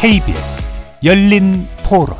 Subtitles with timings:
[0.00, 0.70] KBS
[1.04, 2.16] 열린 토론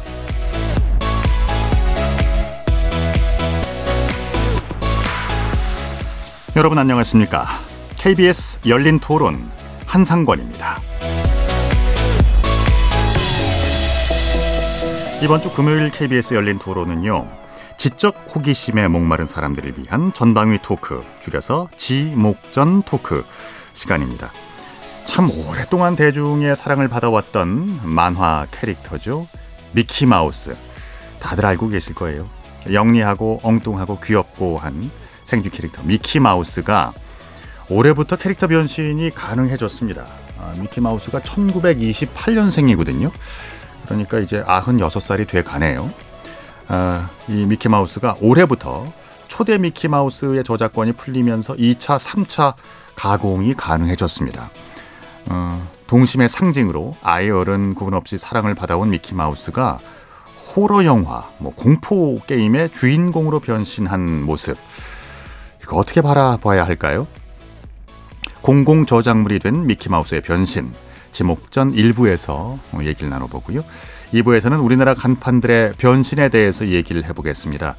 [6.57, 7.46] 여러분 안녕하십니까?
[7.96, 9.50] KBS 열린 토론
[9.86, 10.77] 한상권입니다.
[15.22, 17.26] 이번 주 금요일 KBS 열린 토론은요.
[17.79, 23.25] 지적 호기심에 목마른 사람들을 위한 전방위 토크, 줄여서 지목전 토크
[23.72, 24.31] 시간입니다.
[25.04, 29.27] 참 오랫동안 대중의 사랑을 받아왔던 만화 캐릭터죠.
[29.72, 30.54] 미키 마우스.
[31.21, 32.28] 다들 알고 계실 거예요.
[32.72, 34.91] 영리하고 엉뚱하고 귀엽고 한
[35.25, 36.92] 생쥐 캐릭터 미키 마우스가
[37.69, 40.05] 올해부터 캐릭터 변신이 가능해졌습니다.
[40.39, 43.11] 아, 미키 마우스가 1928년생이거든요.
[43.84, 45.91] 그러니까 이제 96살이 돼 가네요.
[46.69, 48.91] 아, 이 미키 마우스가 올해부터
[49.28, 52.55] 초대 미키 마우스의 저작권이 풀리면서 2차, 3차
[52.96, 54.50] 가공이 가능해졌습니다.
[55.28, 59.78] 어, 동심의 상징으로 아이 어른 구분 없이 사랑을 받아온 미키 마우스가
[60.54, 64.56] 호러 영화, 뭐 공포 게임의 주인공으로 변신한 모습.
[65.62, 67.06] 이거 어떻게 바라봐야 할까요?
[68.42, 70.72] 공공 저작물이 된 미키마우스의 변신.
[71.12, 73.60] 지목전 1부에서 얘기를 나눠보고요.
[74.12, 77.77] 2부에서는 우리나라 간판들의 변신에 대해서 얘기를 해보겠습니다.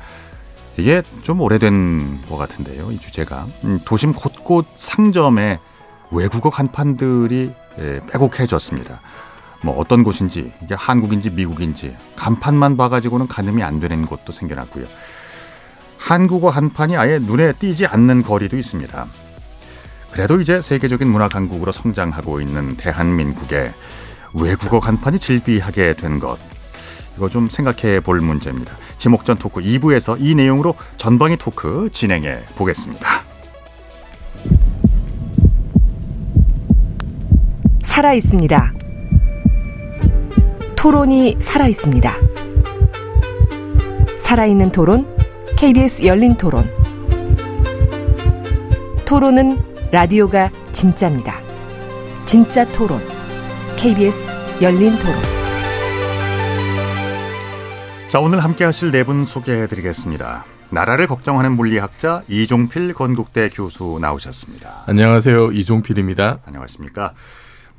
[0.78, 2.92] 이게 좀 오래된 것 같은데요.
[2.92, 5.60] 이 주제가 음, 도심 곳곳 상점에
[6.12, 9.00] 외국어 간판들이 예, 빼곡해졌습니다.
[9.64, 14.86] 뭐 어떤 곳인지 이게 한국인지 미국인지 간판만 봐가지고는 가늠이 안 되는 곳도 생겨났고요.
[15.98, 19.06] 한국어 한판이 아예 눈에 띄지 않는 거리도 있습니다.
[20.12, 23.72] 그래도 이제 세계적인 문화 강국으로 성장하고 있는 대한민국에
[24.34, 26.38] 외국어 간판이 질비하게 된 것.
[27.16, 28.76] 이거 좀 생각해 볼 문제입니다.
[28.98, 33.31] 지목전 토크 2부에서 이 내용으로 전방위 토크 진행해 보겠습니다.
[38.02, 38.74] 살아 있습니다.
[40.76, 42.12] 토론이 살아 있습니다.
[44.18, 45.06] 살아있는 토론,
[45.56, 46.68] KBS 열린 토론.
[49.06, 49.60] 토론은
[49.92, 51.36] 라디오가 진짜입니다.
[52.26, 53.00] 진짜 토론,
[53.78, 55.16] KBS 열린 토론.
[58.10, 60.46] 자, 오늘 함께 하실 네 분 소개해 드리겠습니다.
[60.72, 64.86] 나라를 걱정하는 물리학자 이종필 건국대 교수 나오셨습니다.
[64.88, 65.52] 안녕하세요.
[65.52, 66.40] 이종필입니다.
[66.48, 67.14] 안녕하십니까?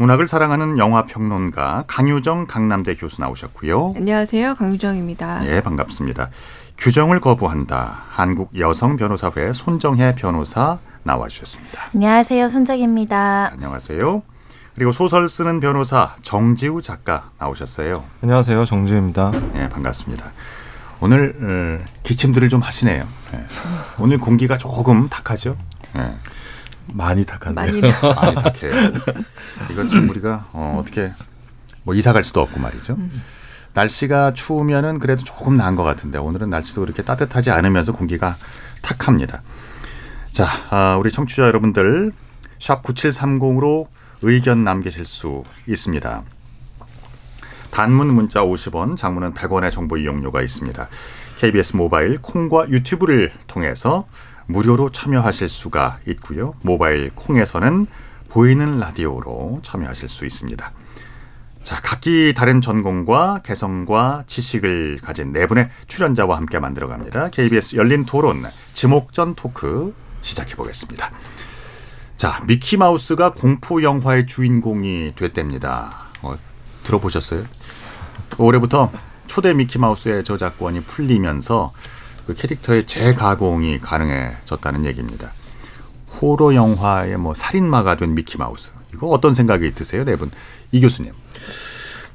[0.03, 3.95] 문학을 사랑하는 영화 평론가 강유정 강남대 교수 나오셨고요.
[3.97, 4.57] 안녕하세요.
[4.57, 5.47] 강유정입니다.
[5.47, 6.29] 예, 반갑습니다.
[6.77, 8.03] 규정을 거부한다.
[8.09, 11.83] 한국 여성 변호사회 손정혜 변호사 나와 주셨습니다.
[11.95, 12.49] 안녕하세요.
[12.49, 13.51] 손정혜입니다.
[13.53, 14.23] 안녕하세요.
[14.75, 18.03] 그리고 소설 쓰는 변호사 정지우 작가 나오셨어요.
[18.25, 18.65] 안녕하세요.
[18.65, 19.31] 정지우입니다.
[19.55, 20.33] 예, 반갑습니다.
[20.99, 23.07] 오늘 어, 기침들을 좀 하시네요.
[23.35, 23.45] 예.
[24.01, 25.57] 오늘 공기가 조금 탁하죠.
[25.97, 26.17] 예.
[26.93, 27.67] 많이 탁한데요.
[27.67, 28.93] 많이 많이 탁해요.
[29.71, 31.13] 이건 참 우리가 어, 어떻게
[31.85, 32.97] 뭐 이사 갈 수도 없고 말이죠.
[33.75, 38.37] 날씨가 추우면은 그래도 조금 나은 것 같은데 오늘은 날씨도 그렇게 따뜻하지 않으면서 공기가
[38.83, 39.43] 탁합니다.
[40.33, 42.13] 자, 아, 우리 청취자 여러분들
[42.59, 43.87] 샵 9730으로
[44.23, 46.23] 의견 남기실 수 있습니다.
[47.71, 50.89] 단문 문자 50원, 장문은 100원의 정보 이용료가 있습니다.
[51.39, 54.07] KBS 모바일 콩과 유튜브를 통해서
[54.47, 56.55] 무료로 참여하실 수가 있고요.
[56.63, 57.87] 모바일 콩에서는
[58.29, 60.73] 보이는 라디오로 참여하실 수 있습니다.
[61.65, 67.29] 자, 각기 다른 전공과 개성과 지식을 가진 네 분의 출연자와 함께 만들어 갑니다.
[67.31, 68.45] KBS 열린 토론
[68.75, 71.11] 지목전 토크 시작해 보겠습니다.
[72.17, 76.09] 자, 미키마우스가 공포 영화의 주인공이 됐답니다.
[76.23, 76.37] 어,
[76.85, 77.45] 들어보셨어요?
[78.39, 78.91] 올해부터
[79.27, 81.73] 초대 미키마우스의 저작권이 풀리면서
[82.27, 85.33] 그 캐릭터의 재가공이 가능해졌다는 얘기입니다.
[86.21, 88.71] 호러 영화의 뭐 살인마가 된 미키 마우스.
[88.95, 90.31] 이거 어떤 생각이 드세요, 네 분?
[90.71, 91.13] 이 교수님.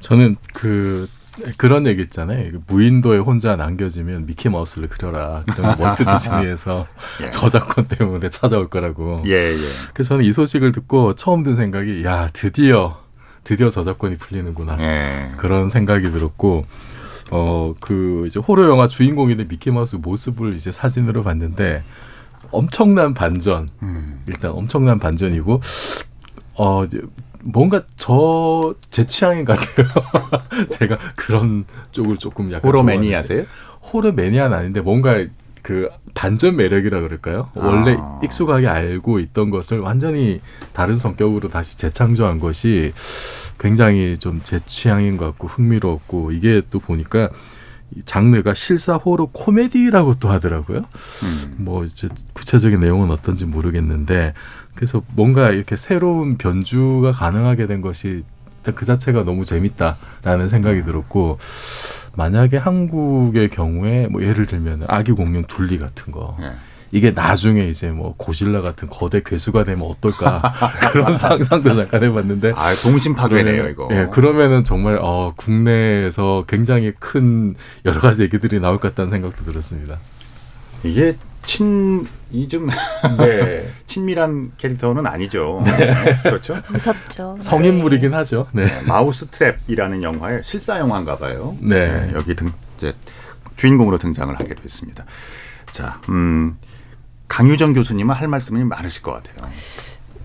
[0.00, 1.08] 저는 그
[1.56, 2.50] 그런 얘기 있잖아요.
[2.52, 5.44] 그 무인도에 혼자 남겨지면 미키 마우스를 그려라.
[5.78, 6.86] 월트 디즈니에서
[7.22, 7.30] 예.
[7.30, 9.22] 저작권 때문에 찾아올 거라고.
[9.26, 9.56] 예, 예.
[9.92, 13.00] 그래서 저는 이 소식을 듣고 처음 든 생각이 야 드디어
[13.44, 14.78] 드디어 저작권이 풀리는구나.
[14.80, 15.28] 예.
[15.36, 16.66] 그런 생각이 들었고
[17.30, 21.82] 어 그 이제 호러 영화 주인공이 된 미키 마우스 모습을 이제 사진으로 봤는데
[22.50, 23.68] 엄청난 반전.
[23.82, 24.22] 음.
[24.26, 25.60] 일단 엄청난 반전이고
[26.54, 26.84] 어
[27.44, 29.88] 뭔가 저 제 취향인 것 같아요.
[30.70, 32.82] 제가 그런 쪽을 조금 약간 호러.
[32.82, 33.44] 매니아세요?
[33.92, 35.24] 호러 매니아는 아닌데 뭔가
[35.62, 37.50] 그 반전 매력이라 그럴까요?
[37.54, 38.20] 원래 아.
[38.24, 40.40] 익숙하게 알고 있던 것을 완전히
[40.72, 42.92] 다른 성격으로 다시 재창조한 것이
[43.58, 47.28] 굉장히 좀 제 취향인 것 같고 흥미로웠고 이게 또 보니까
[47.96, 50.78] 이 장르가 실사 호러 코미디라고 또 하더라고요.
[50.78, 51.54] 음.
[51.56, 54.34] 뭐 이제 구체적인 내용은 어떤지 모르겠는데
[54.74, 58.24] 그래서 뭔가 이렇게 새로운 변주가 가능하게 된 것이
[58.58, 61.38] 일단 그 자체가 너무 재밌다라는 생각이 들었고
[62.16, 66.52] 만약에 한국의 경우에 뭐 예를 들면 아기 공룡 둘리 같은 거 네.
[66.90, 70.40] 이게 나중에 이제 뭐 고질라 같은 거대 괴수가 되면 어떨까
[70.92, 73.88] 그런 상상도 잠깐 해봤는데 아 동심 파괴네요 이거.
[73.90, 77.54] 예, 그러면은 정말 어, 국내에서 굉장히 큰
[77.84, 79.98] 여러 가지 얘기들이 나올 것 같다는 생각도 들었습니다.
[80.82, 82.68] 이게 친 이좀
[83.18, 83.70] 네.
[83.86, 85.64] 친밀한 캐릭터는 아니죠.
[86.22, 86.60] 그렇죠.
[86.70, 87.38] 무섭죠.
[87.40, 88.46] 성인물이긴 하죠.
[88.52, 88.66] 네.
[88.66, 91.56] 네, 마우스 트랩이라는 영화의 실사 영화인가 봐요.
[91.60, 92.10] 네.
[92.14, 92.92] 여기 등 이제
[93.56, 95.04] 주인공으로 등장을 하게 됐습니다.
[95.72, 96.56] 자, 음,
[97.28, 99.50] 강유정 교수님은 할 말씀이 많으실 것 같아요.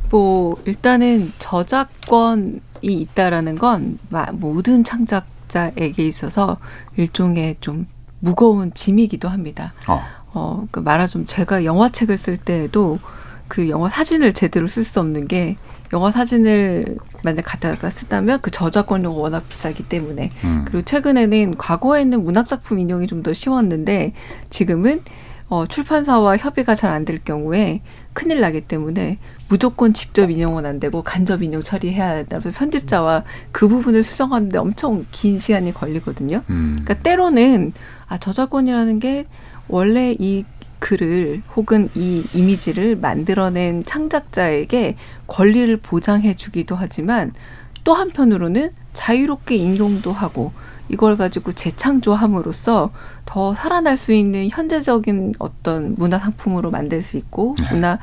[0.09, 6.57] 뭐 일단은 저작권이 있다라는 건 마- 모든 창작자에게 있어서
[6.97, 7.87] 일종의 좀
[8.19, 9.73] 무거운 짐이기도 합니다.
[9.87, 10.01] 어,
[10.33, 12.99] 어, 그 말하자면 제가 영화책을 쓸 때에도
[13.47, 15.57] 그 영화 사진을 제대로 쓸 수 없는 게
[15.91, 20.63] 영화 사진을 만약 갖다가 쓰다면 그 저작권료가 워낙 비싸기 때문에 음.
[20.65, 24.13] 그리고 최근에는 과거에는 문학 작품 인용이 좀 더 쉬웠는데
[24.49, 25.03] 지금은
[25.53, 27.81] 어, 출판사와 협의가 잘 안 될 경우에
[28.13, 29.19] 큰일 나기 때문에
[29.49, 32.39] 무조건 직접 인용은 안 되고 간접 인용 처리해야 된다.
[32.39, 36.41] 그래서 편집자와 그 부분을 수정하는데 엄청 긴 시간이 걸리거든요.
[36.49, 36.79] 음.
[36.83, 37.73] 그러니까 때로는
[38.07, 39.27] 아 저작권이라는 게
[39.67, 40.43] 원래 이
[40.79, 44.95] 글을 혹은 이 이미지를 만들어낸 창작자에게
[45.27, 47.31] 권리를 보장해 주기도 하지만
[47.83, 50.51] 또 한편으로는 자유롭게 인용도 하고
[50.89, 52.91] 이걸 가지고 재창조함으로써
[53.25, 57.99] 더 살아날 수 있는 현재적인 어떤 문화 상품으로 만들 수 있고 문화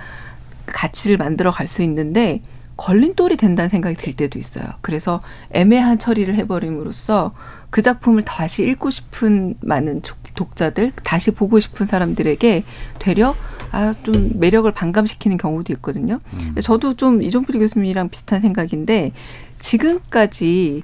[0.66, 2.42] 가치를 만들어 갈 수 있는데
[2.76, 4.64] 걸림돌이 된다는 생각이 들 때도 있어요.
[4.80, 7.32] 그래서 애매한 처리를 해버림으로써
[7.68, 12.64] 그 작품을 다시 읽고 싶은 많은 족- 독자들, 다시 보고 싶은 사람들에게
[12.98, 13.34] 되려
[13.72, 16.18] 아, 좀 매력을 반감시키는 경우도 있거든요.
[16.62, 19.12] 저도 좀 이종필 교수님이랑 비슷한 생각인데
[19.58, 20.82] 지금까지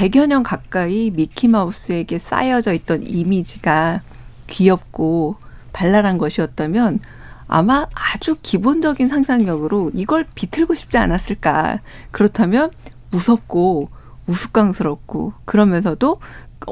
[0.00, 4.00] 100여 년 가까이 미키마우스에게 쌓여져 있던 이미지가
[4.46, 5.36] 귀엽고
[5.74, 7.00] 발랄한 것이었다면
[7.46, 11.80] 아마 아주 기본적인 상상력으로 이걸 비틀고 싶지 않았을까.
[12.12, 12.70] 그렇다면
[13.10, 13.90] 무섭고
[14.26, 16.16] 우스꽝스럽고 그러면서도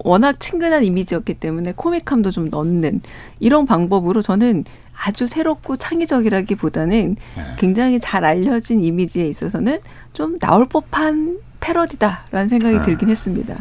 [0.05, 3.03] 워낙 친근한 이미지였기 때문에 코믹함도 좀 넣는
[3.41, 4.65] 이런 방법으로 저는
[5.05, 7.17] 아주 새롭고 창의적이라기보다는
[7.59, 9.79] 굉장히 잘 알려진 이미지에 있어서는
[10.13, 12.83] 좀 나올 법한 패러디다라는 생각이 아.
[12.83, 13.57] 들긴 했습니다.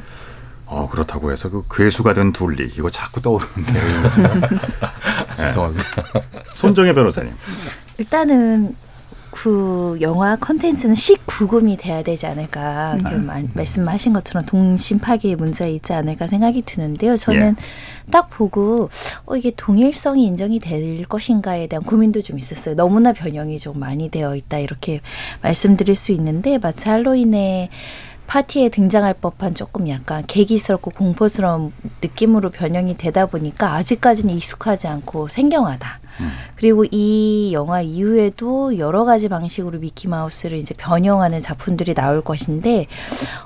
[0.66, 4.10] 어, 그렇다고 해서 그 괴수가 된 둘리 이거 자꾸 떠오르는데요.
[5.34, 5.84] 죄송합니다.
[6.54, 7.32] 손정혜 변호사님.
[7.98, 8.76] 일단은
[9.44, 15.94] 그 영화 컨텐츠는 19금이 돼야 되지 않을까 이렇게 마- 말씀하신 것처럼 동심 파괴의 문제가 있지
[15.94, 17.16] 않을까 생각이 드는데요.
[17.18, 17.56] 저는
[18.10, 18.90] 딱 보고
[19.28, 22.74] 어 이게 동일성이 인정이 될 것인가에 대한 고민도 좀 있었어요.
[22.76, 25.02] 너무나 변형이 좀 많이 되어 있다 이렇게
[25.44, 27.70] 말씀드릴 수 있는데 마치 할로윈의
[28.28, 31.72] 파티에 등장할 법한 조금 약간 계기스럽고 공포스러운
[32.02, 36.00] 느낌으로 변형이 되다 보니까 아직까지는 익숙하지 않고 생경하다.
[36.56, 42.88] 그리고 이 영화 이후에도 여러 가지 방식으로 미키 마우스를 이제 변형하는 작품들이 나올 것인데,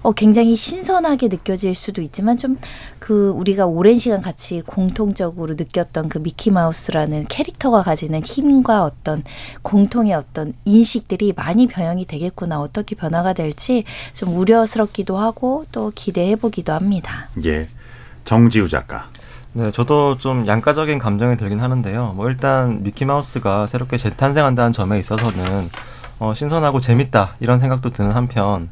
[0.02, 2.58] 어, 굉장히 신선하게 느껴질 수도 있지만 좀
[3.02, 9.24] 그 우리가 오랜 시간 같이 공통적으로 느꼈던 그 미키 마우스라는 캐릭터가 가지는 힘과 어떤
[9.64, 12.62] 공통의 어떤 인식들이 많이 변형이 되겠구나.
[12.62, 17.28] 어떻게 변화가 될지 좀 우려 스럽기도 하고 또 기대해 보기도 합니다.
[17.46, 17.68] 예.
[18.24, 19.08] 정지우 작가.
[19.54, 22.14] 네, 저도 좀 양가적인 감정이 들긴 하는데요.
[22.16, 25.70] 뭐 일단 미키마우스가 새롭게 재탄생한다는 점에 있어서는
[26.20, 28.70] 어, 신선하고 재밌다 이런 생각도 드는 한편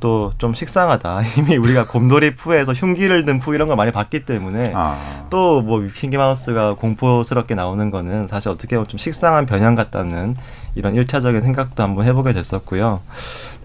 [0.00, 1.22] 또 좀 식상하다.
[1.38, 5.26] 이미 우리가 곰돌이 푸에서 흉기를 든 푸 이런 걸 많이 봤기 때문에 아.
[5.30, 10.36] 또뭐 미키마우스가 공포스럽게 나오는 거는 사실 어떻게 보면 좀 식상한 변형 같다는
[10.76, 13.00] 이런 일차적인 생각도 한번 해보게 됐었고요.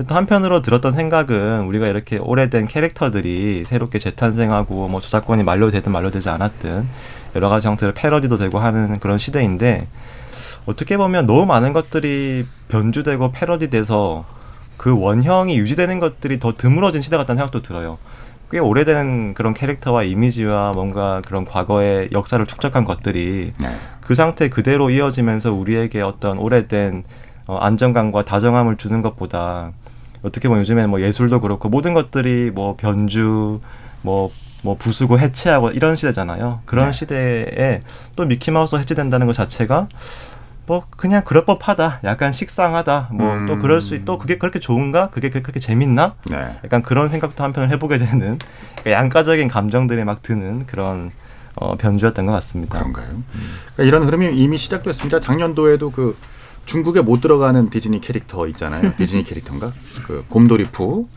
[0.08, 6.88] 또 한편으로 들었던 생각은 우리가 이렇게 오래된 캐릭터들이 새롭게 재탄생하고 뭐 저작권이 만료되든 만료되지 않았든
[7.36, 9.88] 여러 가지 형태로 패러디도 되고 하는 그런 시대인데
[10.66, 14.26] 어떻게 보면 너무 많은 것들이 변주되고 패러디돼서
[14.78, 17.98] 그 원형이 유지되는 것들이 더 드물어진 시대 같다는 생각도 들어요.
[18.52, 23.76] 꽤 오래된 그런 캐릭터와 이미지와 뭔가 그런 과거의 역사를 축적한 것들이 네.
[24.02, 27.04] 그 상태 그대로 이어지면서 우리에게 어떤 오래된
[27.48, 29.72] 어, 안정감과 다정함을 주는 것보다
[30.22, 33.62] 어떻게 보면 요즘에는 뭐 예술도 그렇고 모든 것들이 뭐 변주
[34.02, 36.60] 뭐뭐 부수고 해체하고 이런 시대잖아요.
[36.66, 36.92] 그런 네.
[36.92, 37.82] 시대에
[38.16, 39.88] 또 미키마우스 해체된다는 것 자체가
[40.72, 42.00] 뭐 그냥 그럴 법하다.
[42.06, 43.10] 약간 식상하다.
[43.12, 43.60] 뭐또 음.
[43.62, 45.10] 그럴 수 있, 또 그게 그렇게 좋은가?
[45.10, 46.16] 그게 그- 그렇게 재밌나?
[46.30, 46.38] 네.
[46.64, 48.40] 약간 그런 생각도 한편을 해보게 되는
[48.88, 51.12] 양가적인 감정들이 막 드는 그런
[51.56, 52.80] 어, 변주였던 것 같습니다.
[52.80, 53.22] 그런가요?
[53.74, 55.20] 그러니까 이런 흐름이 이미 시작됐습니다.
[55.20, 56.16] 작년도에도 그
[56.66, 58.94] 중국에 못 들어가는 디즈니 캐릭터 있잖아요.
[58.96, 59.74] 디즈니 캐릭터인가?
[60.08, 61.10] 그 곰돌이푸.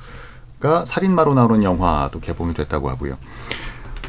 [0.58, 3.18] 가 살인마로 나오는 영화도 개봉이 됐다고 하고요.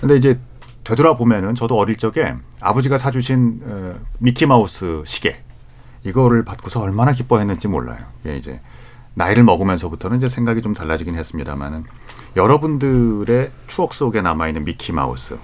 [0.01, 0.39] 근데 이제
[0.85, 5.43] 되돌아보면은 저도 어릴 적에 아버지가 사주신 어, 미키마우스 시계
[6.03, 7.97] 이거를 받고서 얼마나 기뻐했는지 몰라요.
[8.27, 8.61] 예, 이제
[9.15, 11.83] 나이를 먹으면서부터는 이제 생각이 좀 달라지긴 했습니다만은
[12.35, 15.37] 여러분들의 추억 속에 남아 있는 미키 마우스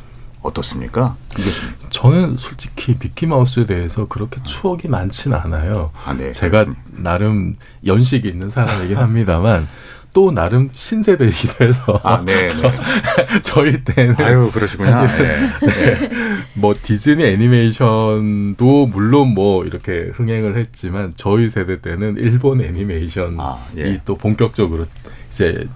[0.44, 1.16] 어떻습니까?
[1.38, 1.76] 이교수님.
[1.90, 5.92] 저는 솔직히 미키 마우스에 대해서 그렇게 추억이 많지는 않아요.
[6.06, 6.32] 아, 네.
[6.32, 9.68] 제가 나름 연식이 있는 사람이긴 합니다만
[10.14, 13.42] 또 나름 신세대이기도 해서 아, 네, 저, 네.
[13.42, 15.08] 저 희 때는 아유, 그러시구나.
[15.08, 16.10] 사실은 예, 예.
[16.54, 24.00] 뭐 디즈니 애니메이션도 물론 뭐 이렇게 흥행을 했지만 저희 세대 때는 일본 애니메이션이 아, 예.
[24.06, 24.86] 또 본격적으로
[25.30, 25.68] 이제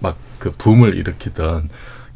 [0.00, 1.68] 막 그 붐을 일으키던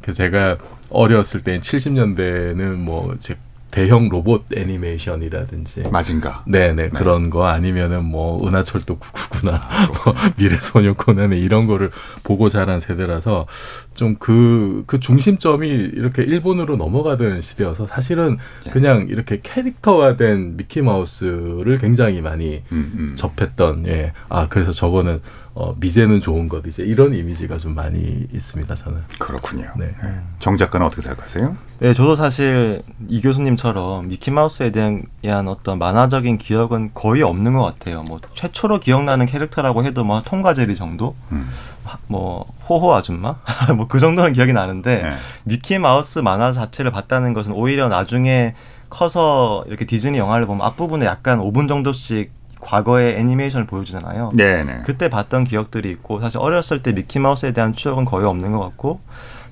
[0.02, 0.58] 그 제가
[0.90, 3.36] 어렸을 때 70년대는 뭐 이제
[3.70, 6.44] 대형 로봇 애니메이션이라든지 마징가.
[6.46, 9.60] 네네 그런 거 아니면은 뭐 은하철도 999나
[10.04, 11.90] 뭐 미래소녀 코난의 이런 거를
[12.22, 13.46] 보고 자란 세대라서
[13.94, 18.70] 좀그그 중심점이 이렇게 일본으로 넘어가던 시대여서 사실은 예.
[18.70, 23.12] 그냥 이렇게 캐릭터화된 미키 마우스를 굉장히 많이 음, 음.
[23.16, 25.20] 접했던 예아 그래서 저거는
[25.60, 29.68] 어 미제는 좋은 것 이제 이런 이미지가 좀 많이 있습니다 저는 그렇군요.
[29.76, 29.92] 네.
[30.38, 31.56] 정 작가는 어떻게 생각하세요?
[31.80, 37.64] 네, 저도 사실 이 교수님처럼 미키 마우스에 대한 대한 어떤 만화적인 기억은 거의 없는 것
[37.64, 38.04] 같아요.
[38.04, 41.48] 뭐 최초로 기억나는 캐릭터라고 해도 뭐 톰과 제리 정도, 음.
[41.82, 43.34] 하- 뭐 호호 아줌마,
[43.76, 45.12] 뭐 그 정도는 기억이 나는데 네.
[45.42, 48.54] 미키 마우스 만화 자체를 봤다는 것은 오히려 나중에
[48.90, 52.37] 커서 이렇게 디즈니 영화를 보면 앞부분에 약간 5분 정도씩
[52.68, 54.30] 과거의 애니메이션을 보여주잖아요.
[54.34, 54.82] 네네.
[54.84, 59.00] 그때 봤던 기억들이 있고 사실 어렸을 때 미키마우스에 대한 추억은 거의 없는 것 같고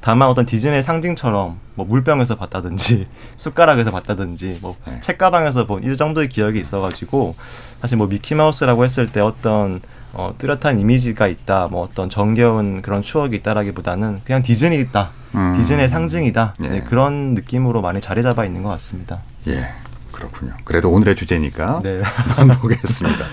[0.02, 3.08] 다만 어떤 디즈니의 상징처럼 뭐 물병에서 봤다든지
[3.38, 5.00] 숟가락에서 봤다든지 뭐 네.
[5.00, 7.34] 책가방에서 본 이 정도의 기억이 있어가지고
[7.80, 9.80] 사실 뭐 미키마우스라고 했을 때 어떤
[10.12, 15.54] 어, 뚜렷한 이미지가 있다 뭐 어떤 정겨운 그런 추억이 있다라기보다는 그냥 디즈니 있다 음.
[15.56, 16.68] 디즈니의 상징이다 예.
[16.68, 19.20] 네, 그런 느낌으로 많이 자리 잡아 있는 것 같습니다.
[19.48, 19.68] 예,
[20.16, 20.54] 그렇군요.
[20.64, 22.00] 그래도 오늘의 주제니까 네.
[22.02, 23.24] 한번 보겠습니다.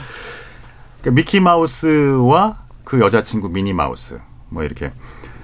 [1.02, 4.92] 그 미키 마우스와 그 여자친구 미니 마우스 뭐 이렇게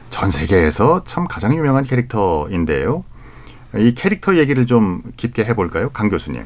[0.10, 3.04] 전 세계에서 참 가장 유명한 캐릭터인데요.
[3.76, 6.44] 이 캐릭터 얘기를 좀 깊게 해볼까요, 강 교수님?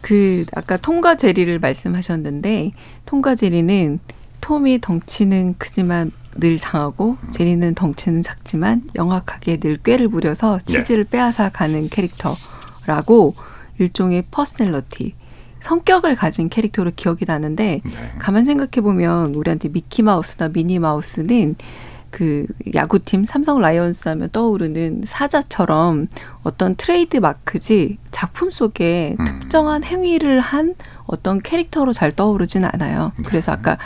[0.00, 2.72] 그 아까 톰과 제리를 말씀하셨는데
[3.04, 3.98] 톰과 제리는
[4.40, 11.88] 톰이 덩치는 크지만 늘 당하고 제리는 덩치는 작지만 영악하게 늘 꾀를 부려서 치즈를 빼앗아 가는
[11.88, 13.34] 캐릭터라고
[13.78, 15.14] 일종의 personality
[15.60, 18.12] 성격을 가진 캐릭터로 기억이 나는데 네.
[18.18, 21.56] 가만 생각해 보면 우리한테 미키 마우스나 미니 마우스는
[22.10, 26.06] 그 야구팀 삼성 라이온스 하면 떠오르는 사자처럼
[26.42, 29.24] 어떤 트레이드 마크지 작품 속에 음.
[29.24, 30.74] 특정한 행위를 한
[31.06, 33.12] 어떤 캐릭터로 잘 떠오르진 않아요.
[33.16, 33.24] 네.
[33.24, 33.78] 그래서 아까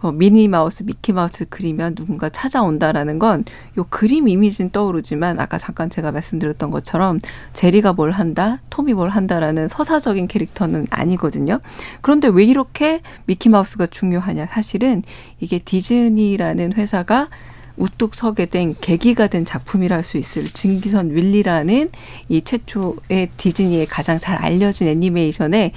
[0.00, 3.44] 어, 미니 마우스, 미키 마우스 그리면 누군가 찾아온다라는 건
[3.78, 7.18] 요 그림 이미지는 떠오르지만 아까 잠깐 제가 말씀드렸던 것처럼
[7.52, 11.60] 제리가 뭘 한다, 톰이 뭘 한다라는 서사적인 캐릭터는 아니거든요.
[12.00, 14.46] 그런데 왜 이렇게 미키 마우스가 중요하냐?
[14.46, 15.02] 사실은
[15.40, 17.28] 이게 디즈니라는 회사가
[17.76, 21.90] 우뚝 서게 된 계기가 된 작품이라 할 수 있을 증기선 윌리라는
[22.28, 25.72] 이 최초의 디즈니의 가장 잘 알려진 애니메이션에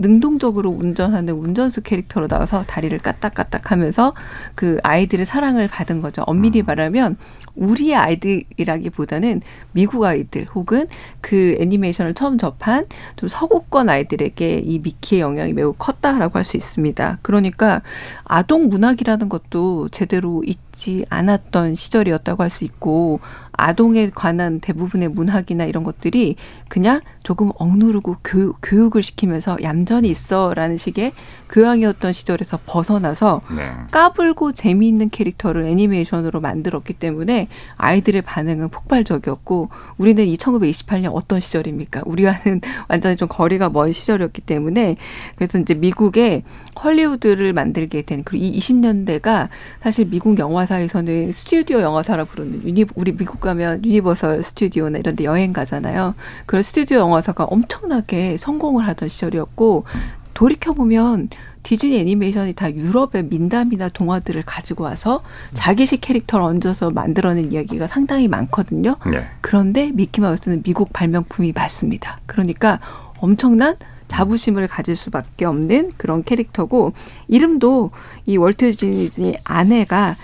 [0.00, 4.12] 능동적으로 운전하는 운전수 캐릭터로 나와서 다리를 까딱까딱 하면서
[4.54, 6.22] 그 아이들의 사랑을 받은 거죠.
[6.26, 7.16] 엄밀히 말하면
[7.54, 9.42] 우리의 아이들이라기보다는
[9.72, 10.86] 미국 아이들 혹은
[11.20, 17.18] 그 애니메이션을 처음 접한 좀 서구권 아이들에게 이 미키의 영향이 매우 컸다라고 할 수 있습니다.
[17.22, 17.82] 그러니까
[18.24, 23.20] 아동 문학이라는 것도 제대로 있지 않았던 시절이었다고 할 수 있고
[23.52, 26.36] 아동에 관한 대부분의 문학이나 이런 것들이
[26.68, 31.12] 그냥 조금 억누르고 교육, 교육을 시키면서 얌전히 있어라는 식의
[31.50, 33.70] 교양이었던 시절에서 벗어나서 네.
[33.92, 37.39] 까불고 재미있는 캐릭터를 애니메이션으로 만들었기 때문에
[37.76, 39.68] 아이들의 반응은 폭발적이었고
[39.98, 42.02] 우리는 이 1928년 어떤 시절입니까?
[42.06, 44.96] 우리와는 완전히 좀 거리가 먼 시절이었기 때문에
[45.36, 46.42] 그래서 이제 미국의
[46.82, 49.48] 헐리우드를 만들게 된 그리고 이 20년대가
[49.80, 55.52] 사실 미국 영화사에서는 스튜디오 영화사라 부르는 유니 우리 미국 가면 유니버설 스튜디오나 이런 데 여행
[55.52, 56.14] 가잖아요.
[56.46, 59.84] 그런 스튜디오 영화사가 엄청나게 성공을 하던 시절이었고
[60.34, 61.28] 돌이켜 보면
[61.62, 65.20] 디즈니 애니메이션이 다 유럽의 민담이나 동화들을 가지고 와서
[65.52, 68.96] 자기식 캐릭터를 얹어서 만들어낸 이야기가 상당히 많거든요.
[69.10, 69.26] 네.
[69.40, 72.20] 그런데 미키마우스는 미국 발명품이 맞습니다.
[72.26, 72.80] 그러니까
[73.18, 73.76] 엄청난
[74.10, 76.92] 자부심을 가질 수밖에 없는 그런 캐릭터고
[77.28, 77.92] 이름도
[78.26, 80.16] 이 월트 디즈니 아내가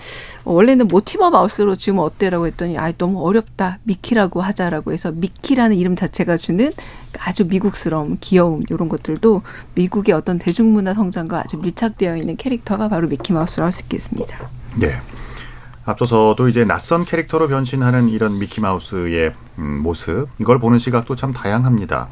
[0.43, 6.35] 원래는 모티머 마우스로 지으면 어때라고 했더니 아 너무 어렵다 미키라고 하자라고 해서 미키라는 이름 자체가
[6.37, 6.71] 주는
[7.19, 9.41] 아주 미국스러움 귀여움 이런 것들도
[9.75, 14.49] 미국의 어떤 대중문화 성장과 아주 밀착되어 있는 캐릭터가 바로 미키 마우스라고 할 수 있겠습니다.
[14.75, 14.99] 네.
[15.85, 22.09] 앞서서도 이제 낯선 캐릭터로 변신하는 이런 미키 마우스의 음, 모습 이걸 보는 시각도 참 다양합니다.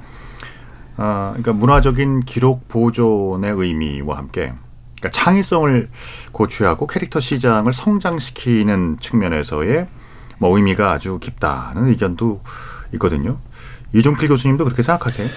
[0.97, 4.53] 아, 그러니까 문화적인 기록 보존의 의미와 함께
[4.99, 5.89] 그러니까 창의성을
[6.31, 9.87] 고취하고 캐릭터 시장을 성장시키는 측면에서의
[10.37, 12.41] 뭐 의미가 아주 깊다는 의견도
[12.93, 13.37] 있거든요.
[13.93, 15.27] 이종필 교수님도 그렇게 생각하세요?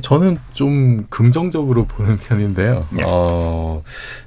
[0.00, 2.86] 저는 좀 긍정적으로 보는 편인데요.
[2.90, 3.04] 네.
[3.06, 3.82] 어,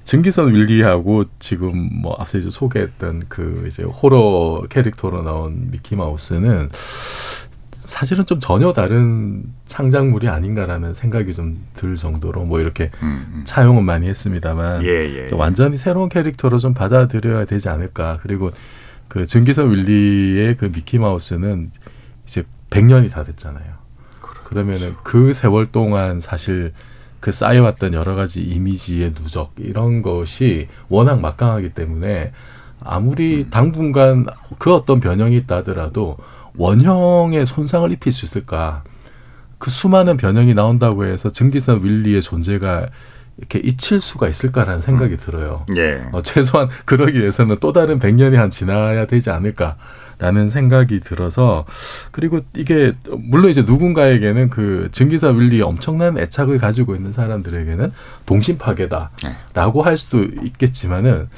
[0.06, 6.70] 증기선 윌리하고 지금 뭐 앞서 이제 소개했던 그 이제 호러 캐릭터로 나온 미키 마우스는
[7.88, 13.42] 사실은 좀 전혀 다른 창작물이 아닌가라는 생각이 좀 들 정도로 뭐 이렇게 음, 음.
[13.46, 15.28] 차용은 많이 했습니다만 예, 예.
[15.28, 18.20] 또 완전히 새로운 캐릭터로 좀 받아들여야 되지 않을까.
[18.22, 18.52] 그리고
[19.08, 21.70] 그 증기선 윌리의 그 미키 마우스는
[22.26, 23.78] 이제 100년이 다 됐잖아요.
[24.44, 26.74] 그러면은 그 세월 동안 사실
[27.20, 32.32] 그 쌓여왔던 여러 가지 이미지의 누적 이런 것이 워낙 막강하기 때문에
[32.80, 34.26] 아무리 당분간
[34.58, 36.18] 그 어떤 변형이 있다 하더라도
[36.58, 38.84] 원형에 손상을 입힐 수 있을까?
[39.58, 42.90] 그 수많은 변형이 나온다고 해서 증기선 윌리의 존재가
[43.38, 45.66] 이렇게 잊힐 수가 있을까라는 생각이 들어요.
[45.76, 46.04] 예.
[46.12, 51.66] 어, 최소한 그러기 위해서는 또 다른 100년이 한 지나야 되지 않을까라는 생각이 들어서
[52.12, 57.92] 그리고 이게 물론 이제 누군가에게는 그 증기사 윌리에 엄청난 애착을 가지고 있는 사람들에게는
[58.26, 61.30] 동심 파괴다라고 할 수도 있겠지만은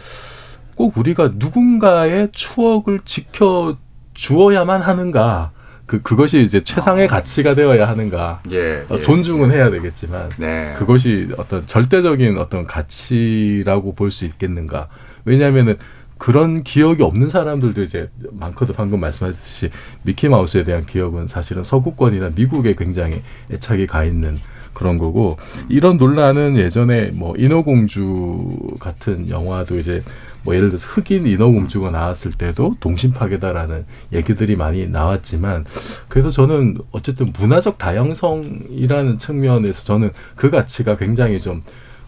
[0.76, 3.76] 꼭 우리가 누군가의 추억을 지켜
[4.20, 5.52] 주어야만 하는가
[5.86, 8.86] 그 그것이 이제 최상의 가치가 되어야 하는가 예.
[8.90, 9.00] 어, 예.
[9.00, 10.74] 존중은 해야 되겠지만 네.
[10.78, 14.90] 그것이 어떤 절대적인 어떤 가치라고 볼 수 있겠는가?
[15.24, 15.78] 왜냐하면은
[16.18, 18.76] 그런 기억이 없는 사람들도 이제 많거든.
[18.76, 19.70] 방금 말씀하셨듯이
[20.04, 24.38] 미키 마우스에 대한 기억은 사실은 서구권이나 미국에 굉장히 애착이 가 있는
[24.74, 25.38] 그런 거고
[25.70, 30.02] 이런 논란은 예전에 뭐 인어공주 같은 영화도 이제
[30.50, 35.66] 뭐 예를 들어서 흑인 인어공주가 나왔을 때도 동심 파괴다라는 얘기들이 많이 나왔지만
[36.08, 41.62] 그래서 저는 어쨌든 문화적 다양성이라는 측면에서 저는 그 가치가 굉장히 좀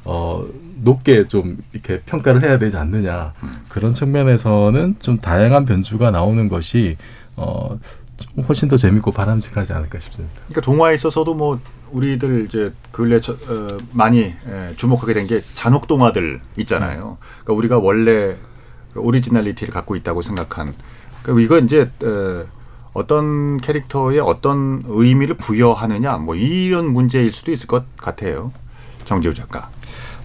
[0.06, 0.44] 어,
[0.82, 3.34] 높게 좀 이렇게 평가를 해야 되지 않느냐.
[3.70, 6.98] 그런 측면에서는 좀 다양한 변주가 나오는 것이
[7.36, 7.78] 어,
[8.18, 10.34] 좀 훨씬 더 재밌고 바람직하지 않을까 싶습니다.
[10.48, 11.60] 그러니까 동화에 있어서도 뭐
[11.92, 17.18] 우리들 이제 근래 저, 어, 많이 에, 주목하게 된 게 잔혹 동화들 있잖아요.
[17.44, 18.38] 그러니까 우리가 원래
[18.94, 20.74] 그 originality를 갖고 있다고 생각한
[21.24, 22.46] 그러니까 이거 이제 어,
[22.94, 28.52] 어떤 캐릭터에 어떤 의미를 부여하느냐 뭐 이런 문제일 수도 있을 것 같아요.
[29.06, 29.70] 정지우 작가.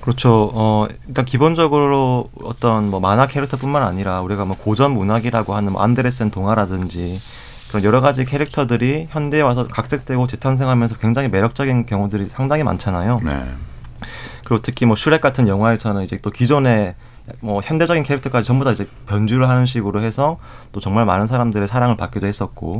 [0.00, 0.50] 그렇죠.
[0.55, 6.31] 어, 일단 기본적으로 어떤 뭐 만화 캐릭터뿐만 아니라 우리가 뭐 고전 문학이라고 하는 뭐 안데르센
[6.31, 7.20] 동화라든지
[7.68, 13.20] 그런 여러 가지 캐릭터들이 현대에 와서 각색되고 재탄생하면서 굉장히 매력적인 경우들이 상당히 많잖아요.
[13.24, 13.46] 네.
[14.44, 16.94] 그리고 특히 뭐 슈렉 같은 영화에서는 이제 또 기존의
[17.40, 20.38] 뭐 현대적인 캐릭터까지 전부 다 이제 변주를 하는 식으로 해서
[20.70, 22.79] 또 정말 많은 사람들의 사랑을 받기도 했었고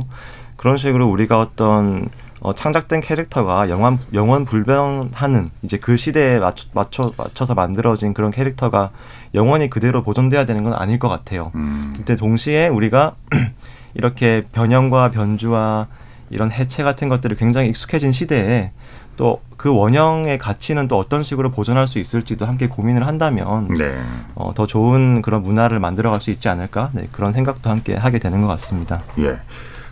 [0.55, 2.07] 그런 식으로 우리가 어떤
[2.39, 8.91] 어, 창작된 캐릭터가 영원 영원 불변하는 이제 그 시대에 맞춰, 맞춰 맞춰서 만들어진 그런 캐릭터가
[9.33, 11.51] 영원히 그대로 보존돼야 되는 건 아닐 것 같아요.
[11.55, 11.91] 음.
[11.95, 13.15] 근데 동시에 우리가
[13.97, 15.87] 이렇게 변형과 변주와
[16.29, 18.71] 이런 해체 같은 것들이 굉장히 익숙해진 시대에
[19.17, 23.99] 또 그 원형의 가치는 또 어떤 식으로 보존할 수 있을지도 함께 고민을 한다면 네.
[24.35, 28.41] 어, 더 좋은 그런 문화를 만들어갈 수 있지 않을까 네, 그런 생각도 함께 하게 되는
[28.41, 29.01] 것 같습니다.
[29.17, 29.39] 예.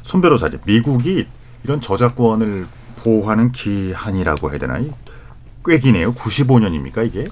[0.03, 1.27] 손 변호사님, 미국이
[1.63, 4.79] 이런 저작권을 보호하는 기한이라고 해야 되나?
[5.65, 6.13] 꽤 기네요.
[6.13, 7.25] 95년입니까 이게?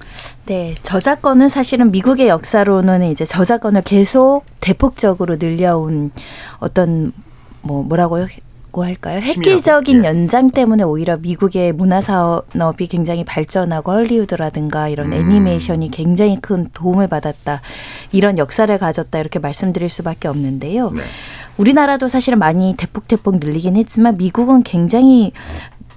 [0.46, 6.10] 네, 저작권은 사실은 미국의 역사로는 이제 저작권을 계속 대폭적으로 늘려온
[6.58, 7.12] 어떤
[7.62, 8.26] 뭐 뭐라고요?
[8.74, 9.20] 고 할까요?
[9.20, 10.08] 획기적인 예.
[10.08, 15.12] 연장 때문에 오히려 미국의 문화 산업이 굉장히 발전하고 헐리우드라든가 이런 음.
[15.12, 17.60] 애니메이션이 굉장히 큰 도움을 받았다.
[18.10, 19.16] 이런 역사를 가졌다.
[19.16, 20.90] 이렇게 말씀드릴 수밖에 없는데요.
[20.90, 21.02] 네.
[21.56, 25.32] 우리나라도 사실은 많이 대폭대폭 늘리긴 했지만 미국은 굉장히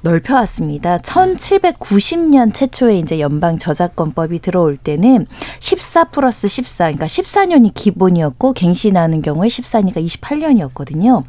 [0.08, 1.00] 넓혀왔습니다.
[1.00, 5.28] 1790년 최초에 이제 연방 저작권법이 들어올 때는
[5.60, 11.24] 14 플러스 14, 그러니까 14년이 기본이었고 갱신하는 경우에 14니까 28년이었거든요.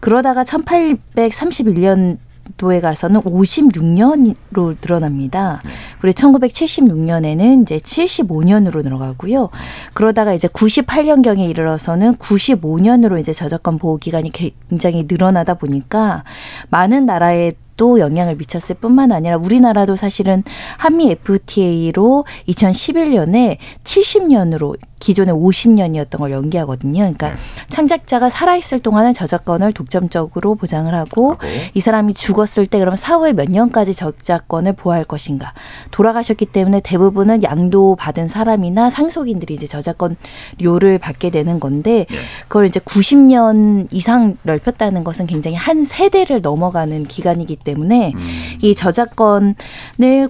[0.00, 2.18] 그러다가 1831년
[2.56, 5.60] 도에 가서는 56년으로 늘어납니다.
[6.00, 9.50] 그리고 1976년에는 이제 75년으로 늘어가고요.
[9.92, 16.24] 그러다가 이제 98년경에 이르러서는 95년으로 이제 저작권 보호 기간이 굉장히 늘어나다 보니까
[16.70, 20.42] 많은 나라의 것도 영향을 미쳤을 뿐만 아니라 우리나라도 사실은
[20.76, 26.98] 한미 FTA로 2011년에 70년으로 기존에 50년이었던 걸 연기하거든요.
[26.98, 27.36] 그러니까 네.
[27.68, 31.36] 창작자가 살아있을 동안은 저작권을 독점적으로 보장을 하고 하고.
[31.74, 35.54] 이 사람이 죽었을 때 그럼 사후에 몇 년까지 저작권을 보호할 것인가.
[35.92, 42.16] 돌아가셨기 때문에 대부분은 양도 받은 사람이나 상속인들이 이제 저작권료를 받게 되는 건데 예.
[42.48, 47.67] 그걸 이제 90년 이상 넓혔다는 것은 굉장히 한 세대를 넘어가는 기간이기 때문에
[48.14, 48.20] 음.
[48.62, 49.54] 이 저작권을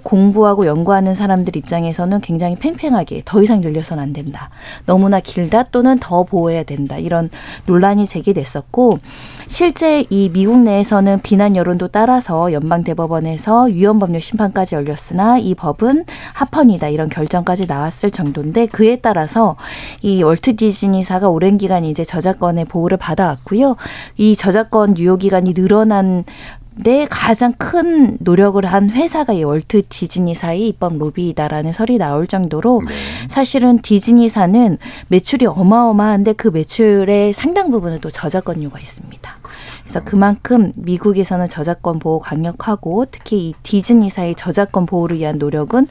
[0.02, 4.50] 공부하고 연구하는 사람들 입장에서는 굉장히 팽팽하게 더 이상 늘려서는 안 된다.
[4.86, 6.98] 너무나 길다 또는 더 보호해야 된다.
[6.98, 7.30] 이런
[7.66, 8.98] 논란이 제기됐었고
[9.46, 16.04] 실제 이 미국 내에서는 비난 여론도 따라서 연방 대법원에서 위헌 법률 심판까지 열렸으나 이 법은
[16.34, 19.56] 합헌이다 이런 결정까지 나왔을 정도인데 그에 따라서
[20.02, 23.76] 이 월트 디즈니사가 오랜 기간 이제 저작권의 보호를 받아왔고요.
[24.16, 26.24] 이 저작권 유효 기간이 늘어난
[26.82, 32.94] 데 가장 큰 노력을 한 회사가 이 월트 디즈니사의 입법 로비이다라는 설이 나올 정도로 네.
[33.28, 39.36] 사실은 디즈니사는 매출이 어마어마한데 그 매출의 상당 부분은 또 저작권료가 있습니다.
[39.82, 45.88] 그래서 그만큼 미국에서는 저작권 보호 강력하고 특히 이 디즈니사의 저작권 보호를 위한 노력은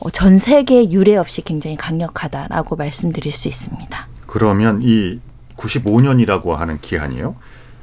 [0.00, 4.08] 어, 전 세계 유례 없이 굉장히 강력하다라고 말씀드릴 수 있습니다.
[4.26, 5.20] 그러면 이
[5.56, 7.36] 95년이라고 하는 기한이요.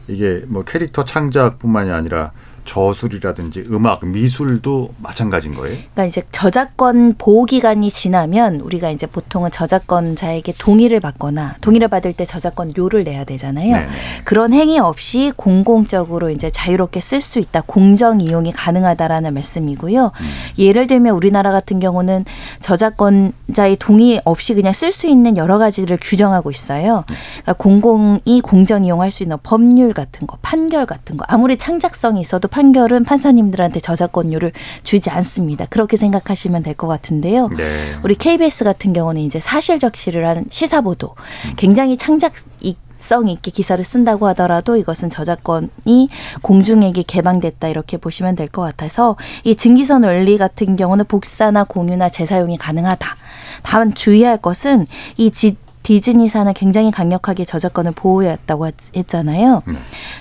[0.08, 2.32] 이게 뭐 캐릭터 창작뿐만이 아니라
[2.66, 5.76] 저술이라든지 음악, 미술도 마찬가지인 거예요.
[5.76, 12.26] 그러니까 이제 저작권 보호 기간이 지나면 우리가 이제 보통은 저작권자에게 동의를 받거나 동의를 받을 때
[12.26, 13.76] 저작권료를 내야 되잖아요.
[13.76, 13.88] 네.
[14.24, 17.64] 그런 행위 없이 공공적으로 이제 자유롭게 쓸 수 있다.
[17.66, 20.12] 공정 이용이 가능하다라는 말씀이고요.
[20.58, 22.26] 예를 들면 우리나라 같은 경우는
[22.60, 27.04] 저작권자의 동의 없이 그냥 쓸 수 있는 여러 가지를 규정하고 있어요.
[27.08, 31.26] 그러니까 공공이 공정 이용할 수 있는 법률 같은 거, 판결 같은 거.
[31.28, 34.52] 아무리 창작성이 있어도 판결은 판사님들한테 저작권료를
[34.84, 35.66] 주지 않습니다.
[35.72, 37.50] 그렇게 생각하시면 될 것 같은데요.
[37.58, 37.96] 네.
[38.04, 41.16] 우리 KBS 같은 경우는 이제 사실 적시를 한 시사 보도
[41.56, 42.34] 굉장히 창작
[42.96, 46.10] 성 있게 기사를 쓴다고 하더라도 이것은 저작권이
[46.42, 52.58] 공중에게 개방됐다 이렇게 보시면 될 것 같아서 이 증기선 원리 같은 경우는 복사나 공유나 재사용이
[52.58, 53.08] 가능하다.
[53.64, 54.86] 다만 주의할 것은
[55.18, 59.62] 이 지, 디즈니사는 굉장히 강력하게 저작권을 보호했다고 했잖아요.
[59.68, 59.76] 네.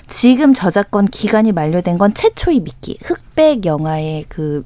[0.07, 4.65] 지금 저작권 기간이 만료된 건 최초의 미끼, 흑백 영화의 그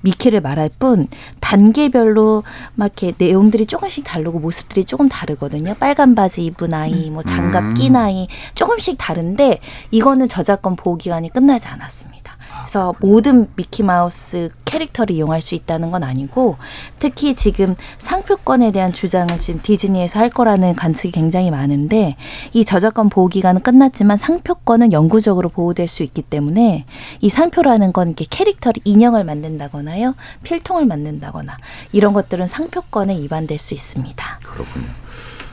[0.00, 1.08] 미끼를 말할 뿐
[1.40, 2.42] 단계별로
[2.74, 5.74] 막 이렇게 내용들이 조금씩 다르고 모습들이 조금 다르거든요.
[5.78, 7.74] 빨간 바지 입은 아이, 뭐 장갑 음.
[7.74, 12.19] 낀 아이 조금씩 다른데 이거는 저작권 보호 기간이 끝나지 않았습니다.
[12.62, 16.56] 그래서 모든 미키 마우스 캐릭터를 이용할 수 있다는 건 아니고
[16.98, 22.16] 특히 지금 상표권에 대한 주장을 지금 디즈니에서 할 거라는 관측이 굉장히 많은데
[22.52, 26.84] 이 저작권 보호 기간은 끝났지만 상표권은 영구적으로 보호될 수 있기 때문에
[27.20, 31.56] 이 상표라는 건 이렇게 캐릭터를 인형을 만든다거나요, 필통을 만든다거나
[31.92, 34.38] 이런 것들은 상표권에 위반될 수 있습니다.
[34.44, 34.86] 그렇군요.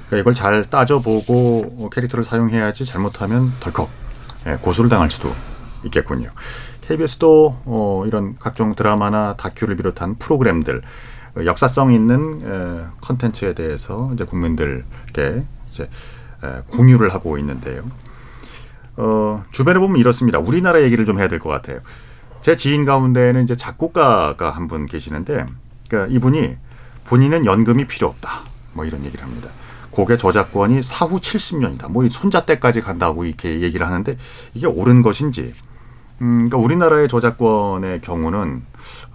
[0.07, 3.89] 그러니까 이걸 잘 따져보고 어, 캐릭터를 사용해야지 잘못하면 덜컥
[4.47, 5.33] 예, 고소를 당할 수도
[5.83, 6.29] 있겠군요.
[6.87, 10.81] KBS도 어, 이런 각종 드라마나 다큐를 비롯한 프로그램들
[11.35, 15.83] 어, 역사성 있는 에, 컨텐츠에 대해서 이제 국민들께 이제
[16.43, 17.83] 에, 공유를 하고 있는데요.
[18.95, 20.39] 어, 주변에 보면 이렇습니다.
[20.39, 21.79] 우리나라 얘기를 좀 해야 될 것 같아요.
[22.41, 25.45] 제 지인 가운데는 이제 작곡가가 한 분 계시는데,
[25.89, 26.55] 그러니까 이분이
[27.05, 28.41] 본인은 연금이 필요 없다.
[28.73, 29.49] 뭐 이런 얘기를 합니다.
[29.91, 31.91] 곡의 저작권이 사후 70년이다.
[31.91, 34.17] 뭐이 손자 때까지 간다고 이렇게 얘기를 하는데
[34.53, 35.53] 이게 옳은 것인지.
[36.21, 38.63] 음, 그러니까 우리나라의 저작권의 경우는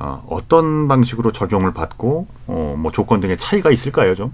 [0.04, 4.32] 어, 어떤 방식으로 적용을 받고 어, 뭐 조건 등의 차이가 있을까요, 좀?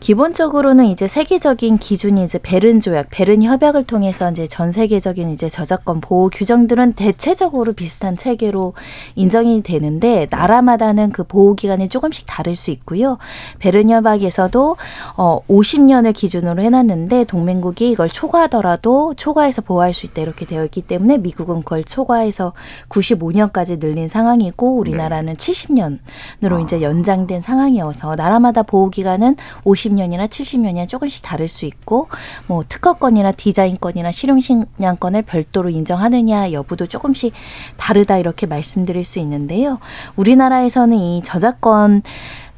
[0.00, 6.00] 기본적으로는 이제 세계적인 기준이 이제 베른 조약, 베른 협약을 통해서 이제 전 세계적인 이제 저작권
[6.00, 8.72] 보호 규정들은 대체적으로 비슷한 체계로
[9.14, 13.18] 인정이 되는데 나라마다는 그 보호 기간이 조금씩 다를 수 있고요.
[13.58, 14.76] 베른 협약에서도
[15.18, 21.18] 어 50년을 기준으로 해놨는데 동맹국이 이걸 초과하더라도 초과해서 보호할 수 있다 이렇게 되어 있기 때문에
[21.18, 22.54] 미국은 그걸 초과해서
[22.88, 26.60] 95년까지 늘린 상황이고 우리나라 는 70년으로 아.
[26.60, 32.08] 이제 연장된 상황이어서 나라마다 보호 기간은 50년이나 70년이나 조금씩 다를 수 있고
[32.46, 37.34] 뭐 특허권이나 디자인권이나 실용식량권을 별도로 인정하느냐 여부도 조금씩
[37.76, 39.78] 다르다 이렇게 말씀드릴 수 있는데요.
[40.16, 42.02] 우리나라에서는 이 저작권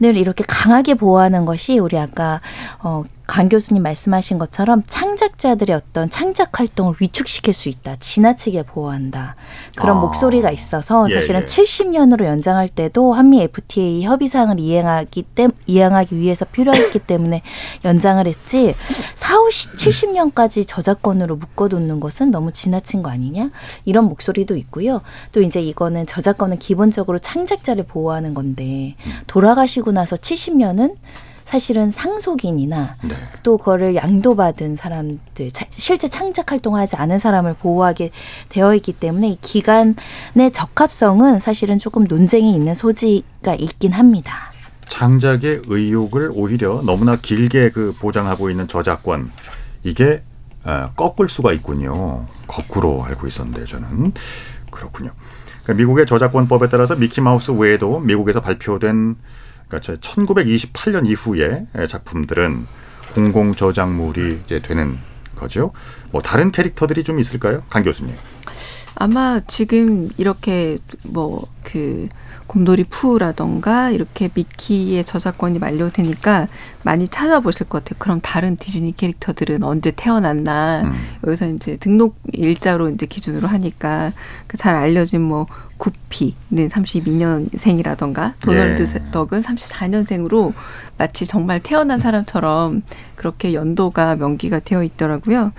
[0.05, 2.41] 을 이렇게 강하게 보호하는 것이 우리 아까
[2.83, 7.97] 어 강 교수님 말씀하신 것처럼 창작자들의 어떤 창작 활동을 위축시킬 수 있다.
[7.97, 9.37] 지나치게 보호한다.
[9.75, 10.01] 그런 아.
[10.01, 11.45] 목소리가 있어서 예, 사실은 예.
[11.47, 17.41] 70년으로 연장할 때도 한미 FTA 협의 사항을 이행하기 때 이행하기 위해서 필요했기 때문에
[17.87, 18.75] 연장을 했지
[19.15, 23.51] 4, 5, 70년까지 저작권으로 묶어놓는 것은 너무 지나친 거 아니냐?
[23.87, 25.01] 이런 목소리도 있고요.
[25.33, 28.95] 또 이제 이거는 저작권은 기본적으로 창작자를 보호하는 건데
[29.27, 30.97] 돌아가시고 나서 70년은
[31.53, 33.15] 사실은 상속인이나 네.
[33.43, 38.11] 또 그거를 양도받은 사람들, 자- 실제 창작 활동하지 않은 사람을 보호하게
[38.49, 44.51] 되어 있기 때문에 이 기간의 적합성은 사실은 조금 논쟁이 있는 소지가 있긴 합니다.
[44.89, 49.31] 창작의 의욕을 오히려 너무나 길게 그 보장하고 있는 저작권
[49.83, 50.23] 이게
[50.65, 52.29] 어, 꺾을 수가 있군요.
[52.47, 54.15] 거꾸로 알고 있었는데 저는
[54.71, 55.11] 그렇군요.
[55.65, 59.17] 그러니까 미국의 저작권법에 따라서 미키마우스 외에도 미국에서 발표된
[59.73, 62.67] 그러니까 1928년 이후의 작품들은
[63.15, 64.99] 공공 저작물이 이제 되는
[65.35, 65.73] 거죠.
[66.11, 68.15] 뭐 다른 캐릭터들이 좀 있을까요, 강 교수님?
[68.95, 72.09] 아마 지금 이렇게 뭐그
[72.47, 76.49] 곰돌이 푸라던가 이렇게 미키의 저작권이 만료되니까
[76.83, 77.97] 많이 찾아보실 것 같아요.
[77.99, 80.93] 그럼 다른 디즈니 캐릭터들은 언제 태어났나 음.
[81.27, 84.13] 여기서 이제 등록 일자로 이제 기준으로 하니까
[84.47, 85.47] 그 잘 알려진 뭐
[85.79, 89.11] 구피는 32년생이라던가 도널드 예.
[89.11, 90.53] 덕은 34년생으로
[90.99, 92.83] 마치 정말 태어난 사람처럼
[93.17, 95.53] 그렇게 연도가 명기가 되어 있더라고요.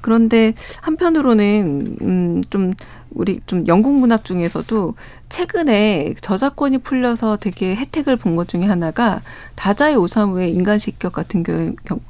[0.00, 2.72] 그런데 한편으로는 음좀
[3.12, 4.94] 우리 좀 영국 문학 중에서도
[5.28, 9.20] 최근에 저작권이 풀려서 되게 혜택을 본 것 중에 하나가
[9.56, 11.44] 다자의 오사무의 인간식격 같은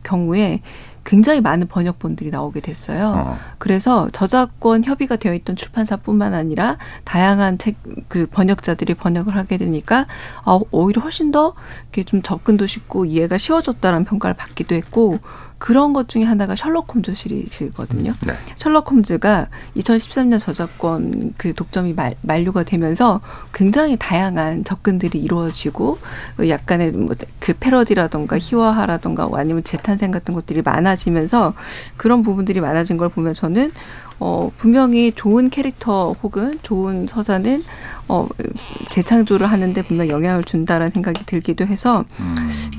[0.03, 0.61] 경우에
[1.05, 3.25] 굉장히 많은 번역본들이 나오게 됐어요.
[3.27, 3.39] 어.
[3.59, 7.77] 그래서 저작권 협의가 되어 있던 출판사뿐만 아니라 다양한 책
[8.09, 10.07] 그 번역자들이 번역을 하게 되니까
[10.45, 15.19] 아, 오히려 훨씬 더 이렇게 좀 접근도 쉽고 이해가 쉬워졌다는 평가를 받기도 했고
[15.61, 18.15] 그런 것 중에 하나가 셜록 홈즈 시리즈거든요.
[18.27, 18.33] 네.
[18.57, 23.21] 셜록 홈즈가 2013년 저작권 그 독점이 말, 만료가 되면서
[23.53, 25.99] 굉장히 다양한 접근들이 이루어지고
[26.49, 31.55] 약간의 뭐 그 패러디라던가 희화화라던가 아니면 재탄생 같은 것들이 많아지면서
[31.97, 33.73] 그런 부분들이 많아진 걸 보면 저는
[34.21, 37.63] 어 분명히 좋은 캐릭터 혹은 좋은 서사는
[38.09, 38.29] 어
[38.91, 42.05] 재창조를 하는데 분명 영향을 준다라는 생각이 들기도 해서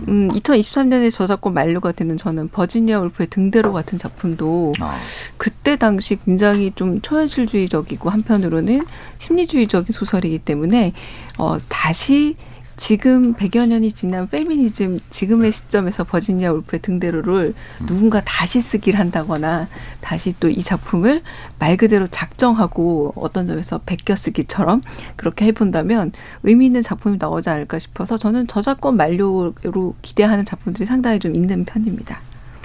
[0.08, 4.96] 음 2023년에 저작권 만료가 되는 저는 버지니아 울프의 등대로 같은 작품도 아.
[5.38, 8.86] 그때 당시 굉장히 좀 초현실주의적이고 한편으로는
[9.18, 10.94] 심리주의적인 소설이기 때문에
[11.40, 12.36] 어 다시
[12.82, 17.54] 지금 100여 년이 지난 페미니즘 지금의 시점에서 버지니아 울프의 등대로를
[17.86, 19.68] 누군가 다시 쓰기를 한다거나
[20.02, 21.22] 다시 또 이 작품을
[21.60, 24.82] 말 그대로 작정하고 어떤 점에서 베껴 쓰기처럼
[25.16, 31.36] 그렇게 해본다면 의미 있는 작품이 나오지 않을까 싶어서 저는 저작권 만료로 기대하는 작품들이 상당히 좀
[31.36, 32.20] 있는 편입니다.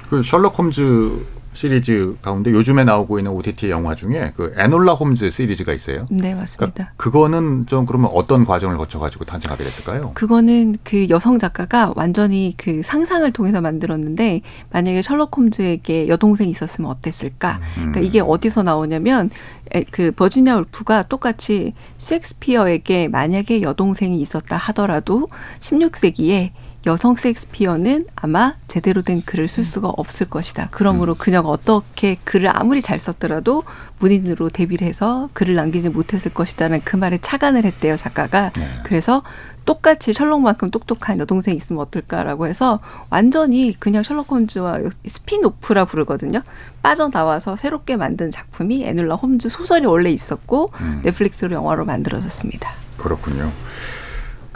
[0.08, 1.26] 그 셜록 홈즈
[1.56, 6.06] 시리즈 가운데 요즘에 나오고 있는 OTT 영화 중에 그 에놀라 홈즈 시리즈가 있어요.
[6.10, 6.72] 네, 맞습니다.
[6.72, 10.12] 그러니까 그거는 좀 그러면 어떤 과정을 거쳐 가지고 탄생하게 됐을까요?
[10.14, 17.60] 그거는 그 여성 작가가 완전히 그 상상을 통해서 만들었는데 만약에 셜록 홈즈에게 여동생이 있었으면 어땠을까?
[17.74, 19.30] 그러니까 이게 어디서 나오냐면
[19.74, 25.28] 에, 그 버지니아 울프가 똑같이 셰익스피어에게 만약에 여동생이 있었다 하더라도
[25.60, 26.50] 16세기에
[26.86, 30.68] 여성 셰익스피어는 아마 제대로 된 글을 쓸 수가 없을 것이다.
[30.70, 33.64] 그러므로 그녀가 어떻게 글을 아무리 잘 썼더라도
[33.98, 38.52] 문인으로 데뷔를 해서 글을 남기지 못했을 것이다는 그 말에 착안을 했대요, 작가가.
[38.84, 39.22] 그래서
[39.64, 42.78] 똑같이 셜록만큼 똑똑한 여동생이 있으면 어떨까라고 해서
[43.10, 46.40] 완전히 그냥 셜록 홈즈와 spin-off라 부르거든요.
[46.82, 50.70] 빠져나와서 새롭게 만든 작품이 에놀라 홈즈 소설이 원래 있었고
[51.02, 52.70] 넷플릭스로 영화로 만들어졌습니다.
[52.96, 53.50] 그렇군요.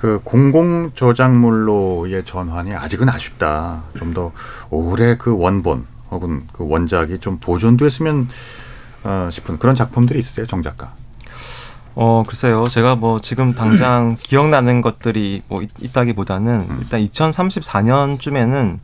[0.00, 3.82] 그 공공 저작물로의 전환이 아직은 아쉽다.
[3.98, 4.32] 좀 더
[4.70, 8.26] 오래 그 원본 혹은 그 원작이 좀 보존됐으면
[9.04, 10.94] 어, 싶은 그런 작품들이 있으세요, 정 작가?
[11.94, 18.78] 어 글쎄요 제가 뭐 지금 당장 기억나는 것들이 뭐 있, 있다기보다는 일단 2034년쯤에는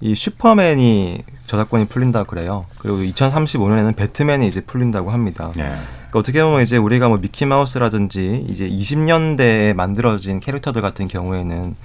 [0.00, 2.66] 이 슈퍼맨이 저작권이 풀린다 그래요.
[2.78, 5.52] 그리고 2035년에는 배트맨이 이제 풀린다고 합니다.
[5.56, 5.62] 네.
[5.62, 11.76] 그러니까 어떻게 보면 이제 우리가 뭐 미키 마우스라든지 이제 20년대에 만들어진 캐릭터들 같은 경우에는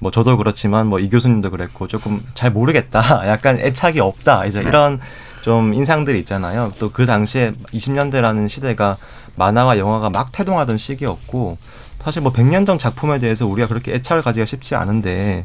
[0.00, 5.00] 뭐 저도 그렇지만 뭐 이 교수님도 그랬고 조금 잘 모르겠다 약간 애착이 없다 이제 이런
[5.42, 6.72] 좀 인상들이 있잖아요.
[6.78, 8.96] 또 그 당시에 20년대라는 시대가
[9.36, 11.56] 만화와 영화가 막 태동하던 시기였고
[12.00, 15.44] 사실 뭐 100년 전 작품에 대해서 우리가 그렇게 애착을 가지기가 쉽지 않은데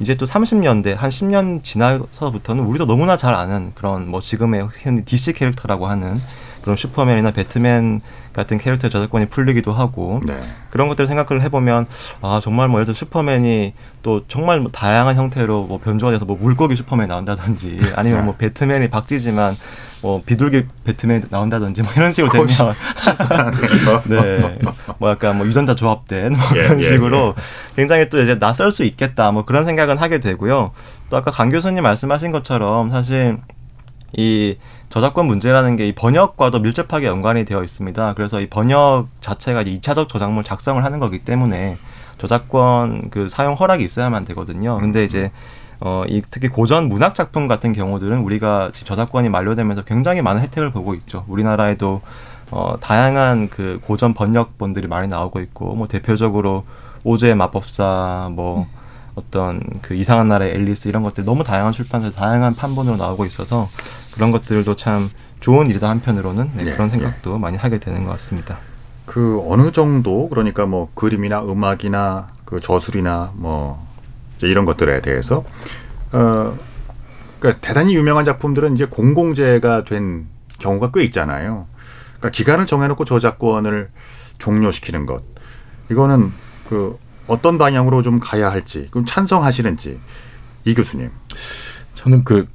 [0.00, 4.68] 이제 또 30년대 한 10년 지나서부터는 우리도 너무나 잘 아는 그런 뭐 지금의
[5.04, 6.20] DC 캐릭터라고 하는
[6.62, 8.00] 그런 슈퍼맨이나 배트맨
[8.32, 10.38] 같은 캐릭터의 저작권이 풀리기도 하고 네.
[10.70, 11.86] 그런 것들을 생각을 해보면
[12.20, 16.36] 아 정말 뭐 예를 들어 슈퍼맨이 또 정말 뭐 다양한 형태로 뭐 변조가 돼서 뭐
[16.38, 19.56] 물고기 슈퍼맨이 나온다든지 아니면 뭐 배트맨이 박쥐지만
[20.02, 22.48] 뭐 비둘기 배트맨 나온다든지 뭐 이런 식으로 되면
[24.06, 24.58] 네.
[24.98, 27.34] 뭐 약간 뭐 유전자 조합된 뭐 예, 그런 예, 식으로
[27.74, 30.72] 굉장히 또 이제 낯설 수 있겠다 뭐 그런 생각은 하게 되고요.
[31.10, 33.38] 또 아까 강 교수님 말씀하신 것처럼 사실
[34.16, 34.56] 이
[34.88, 38.14] 저작권 문제라는 게 이 번역과도 밀접하게 연관이 되어 있습니다.
[38.14, 41.76] 그래서 이 번역 자체가 이제 2차적 저작물 작성을 하는 거기 때문에
[42.18, 44.78] 저작권 그 사용 허락이 있어야만 되거든요.
[44.78, 45.30] 근데 이제
[45.80, 50.94] 어, 이 특히 고전 문학 작품 같은 경우들은 우리가 저작권이 만료되면서 굉장히 많은 혜택을 보고
[50.94, 51.24] 있죠.
[51.28, 52.00] 우리나라에도
[52.50, 56.64] 어, 다양한 그 고전 번역본들이 많이 나오고 있고, 뭐 대표적으로
[57.04, 58.66] 오즈의 마법사, 뭐
[59.14, 63.68] 어떤 그 이상한 나라의 앨리스 이런 것들 너무 다양한 출판사에 다양한 판본으로 나오고 있어서
[64.14, 65.10] 그런 것들도 참
[65.40, 68.58] 좋은 일이다 한편으로는 네, 예, 그런 생각도 많이 하게 되는 것 같습니다.
[69.06, 73.87] 그 어느 정도 그러니까 뭐 그림이나 음악이나 그 저술이나 뭐
[74.46, 75.44] 이런 것들에 대해서
[76.12, 76.58] 어
[77.38, 80.26] 그러니까 대단히 유명한 작품들은 이제 공공재가 된
[80.58, 81.66] 경우가 꽤 있잖아요.
[82.18, 83.90] 그러니까 기간을 정해놓고 저작권을
[84.38, 85.22] 종료시키는 것
[85.90, 86.32] 이거는
[86.68, 90.00] 그 어떤 방향으로 좀 가야 할지 그럼 찬성하시는지
[90.64, 91.10] 이 교수님.
[91.94, 92.46] 저는 그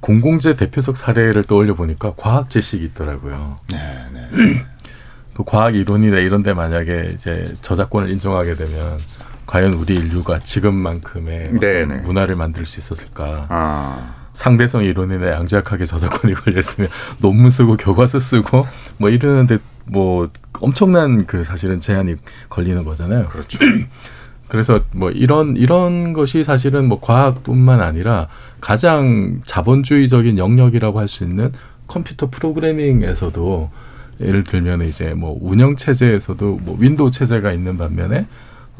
[0.00, 3.58] 공공재 대표적 사례를 떠올려 보니까 과학 지식이 있더라고요.
[3.70, 4.64] 네, 네.
[5.34, 8.98] 그 과학 이론이나 이런 데 만약에 이제 저작권을 인정하게 되면
[9.50, 11.94] 과연 우리 인류가 지금만큼의 어떤 네네.
[12.02, 13.46] 문화를 만들 수 있었을까?
[13.48, 18.64] 아, 상대성 이론이나 양자역학에 저작권이 걸렸으면 논문 쓰고 교과서 쓰고
[18.98, 20.28] 뭐 이러는데 뭐
[20.60, 22.14] 엄청난 그 사실은 제한이
[22.48, 23.24] 걸리는 거잖아요.
[23.24, 23.58] 그렇죠.
[24.46, 28.28] 그래서 뭐 이런 이런 것이 사실은 뭐 과학뿐만 아니라
[28.60, 31.52] 가장 자본주의적인 영역이라고 할 수 있는
[31.88, 33.68] 컴퓨터 프로그래밍에서도
[34.20, 38.28] 예를 들면 이제 뭐 운영 체제에서도 뭐 윈도우 체제가 있는 반면에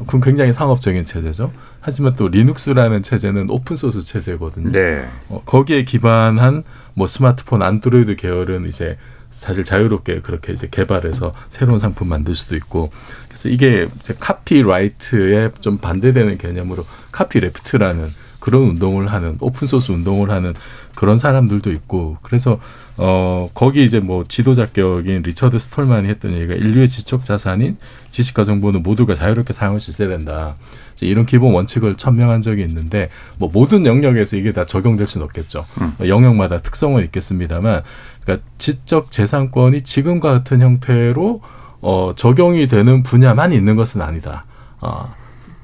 [0.05, 1.51] 그건 굉장히 상업적인 체제죠.
[1.79, 4.71] 하지만 또 리눅스라는 체제는 open source 체제거든요.
[4.71, 5.07] 네.
[5.29, 8.97] 어, 거기에 기반한 뭐 스마트폰 안드로이드 계열은 이제
[9.31, 12.91] 사실 자유롭게 그렇게 이제 개발해서 새로운 상품 만들 수도 있고
[13.27, 18.09] 그래서 이게 이제 copyright에 좀 반대되는 개념으로 copyleft라는
[18.41, 20.53] 그런 운동을 하는 open source 운동을 하는
[20.95, 22.59] 그런 사람들도 있고 그래서
[22.97, 27.77] 어 거기 이제 뭐 지도자격인 리처드 스톨만이 했던 얘기가 인류의 지적 자산인
[28.11, 30.55] 지식과 정보는 모두가 자유롭게 사용할 수 있어야 된다.
[31.01, 35.65] 이런 기본 원칙을 천명한 적이 있는데 뭐 모든 영역에서 이게 다 적용될 수는 없겠죠.
[36.05, 37.81] 영역마다 특성은 있겠습니다만
[38.21, 41.41] 그러니까 지적 재산권이 지금과 같은 형태로
[41.81, 44.45] 어 적용이 되는 분야만 있는 것은 아니다.
[44.79, 45.15] 아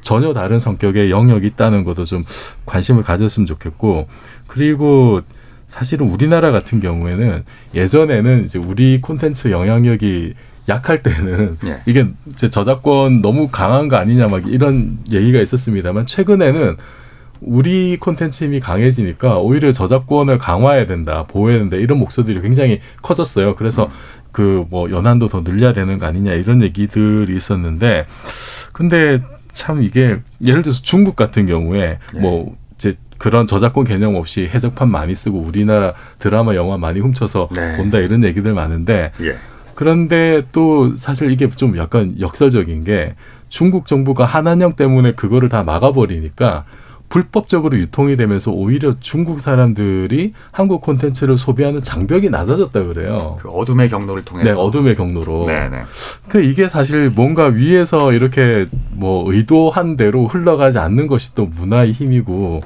[0.02, 2.24] 전혀 다른 성격의 영역이 있다는 것도 좀
[2.66, 4.08] 관심을 가졌으면 좋겠고
[4.48, 5.22] 그리고
[5.68, 7.44] 사실은 우리나라 같은 경우에는
[7.76, 10.34] 예전에는 이제 우리 콘텐츠 영향력이
[10.70, 11.80] 약할 때는 예.
[11.86, 16.78] 이게 이제 저작권 너무 강한 거 아니냐 막 이런 얘기가 있었습니다만 최근에는
[17.42, 23.56] 우리 콘텐츠 힘이 강해지니까 오히려 저작권을 강화해야 된다, 보호해야 된다 이런 목소리들이 굉장히 커졌어요.
[23.56, 23.90] 그래서
[24.32, 28.08] 그뭐 연한도 더 늘려야 되는 거 아니냐 이런 얘기들이 있었는데
[28.74, 32.20] 근데 참 이게 예를 들어서 중국 같은 경우에 네.
[32.20, 37.78] 뭐 이제 그런 저작권 개념 없이 해석판 많이 쓰고 우리나라 드라마 영화 많이 훔쳐서 네.
[37.78, 39.38] 본다 이런 얘기들 많은데 예.
[39.78, 43.14] 그런데 또 사실 이게 좀 약간 역설적인 게
[43.48, 46.66] 중국 정부가 한한령 때문에 그거를 다 막아버리니까
[47.10, 53.38] 불법적으로 유통이 되면서 오히려 중국 사람들이 한국 콘텐츠를 소비하는 장벽이 낮아졌다 그래요.
[53.40, 54.50] 그 어둠의 경로를 통해서.
[54.50, 55.46] 네, 어둠의 경로로.
[55.46, 55.84] 네, 네.
[56.28, 62.62] 그 이게 사실 뭔가 위에서 이렇게 뭐 의도한 대로 흘러가지 않는 것이 또 문화의 힘이고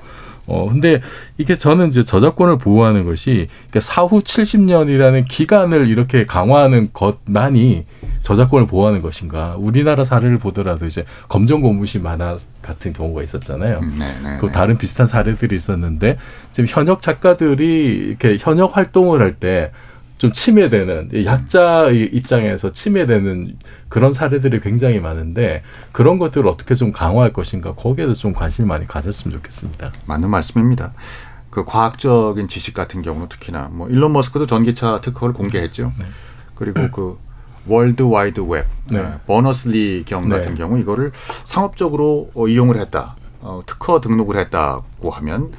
[0.52, 1.02] 어 근데
[1.38, 7.86] 이게 저는 이제 저작권을 보호하는 것이 그러니까 사후 70년이라는 기간을 이렇게 강화하는 것만이
[8.22, 9.56] 저작권을 보호하는 것인가?
[9.58, 13.80] 우리나라 사례를 보더라도 이제 검정 고무신 만화 같은 경우가 있었잖아요.
[13.82, 14.38] 음, 네, 네.
[14.42, 14.52] 그 네.
[14.52, 16.18] 다른 비슷한 사례들이 있었는데
[16.52, 19.72] 지금 현역 작가들이 이렇게 현역 활동을 할때
[20.22, 23.58] 좀 침해되는 이 약자의 입장에서 침해되는
[23.90, 29.36] 그런 사례들이 굉장히 많은데 그런 것들을 어떻게 좀 강화할 것인가 거기에도 좀 관심을 많이 가졌으면
[29.36, 29.92] 좋겠습니다.
[30.06, 30.94] 맞는 말씀입니다.
[31.50, 35.92] 그 과학적인 지식 같은 경우 특히나 뭐 일론 머스크도 전기차 특허를 공개했죠.
[35.98, 36.06] 네.
[36.54, 37.18] 그리고 그
[37.66, 39.16] 월드 와이드 웹 네.
[39.26, 40.38] 버너슬리 경 네.
[40.38, 41.14] 같은 경우 이거를
[41.46, 43.16] 상업적으로 어, 이용을 했다.
[43.40, 45.52] 어, 특허 등록을 했다고 하면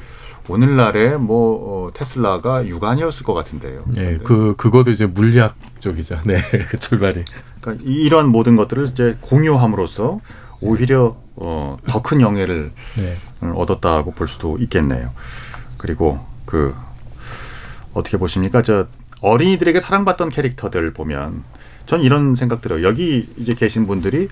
[0.48, 3.84] 오늘날에 뭐 어, 테슬라가 유관이었을 것 같은데요.
[3.98, 6.20] 예, 그 그것도 이제 물리학 쪽이죠.
[6.24, 6.36] 네,
[6.68, 7.24] 그 출발이.
[7.60, 10.20] 그러니까 이- 이런 모든 것들을 이제 공유함으로써
[10.60, 13.16] 오히려 어, 더 큰 영예를 네.
[13.40, 15.10] 얻었다고 볼 수도 있겠네요.
[15.78, 16.74] 그리고 그
[17.94, 18.62] 어떻게 보십니까?
[18.62, 18.86] 저
[19.20, 21.44] 어린이들에게 사랑받던 캐릭터들 보면
[21.86, 22.86] 전 이런 생각 들어요.
[22.86, 24.28] 여기 이제 계신 분들이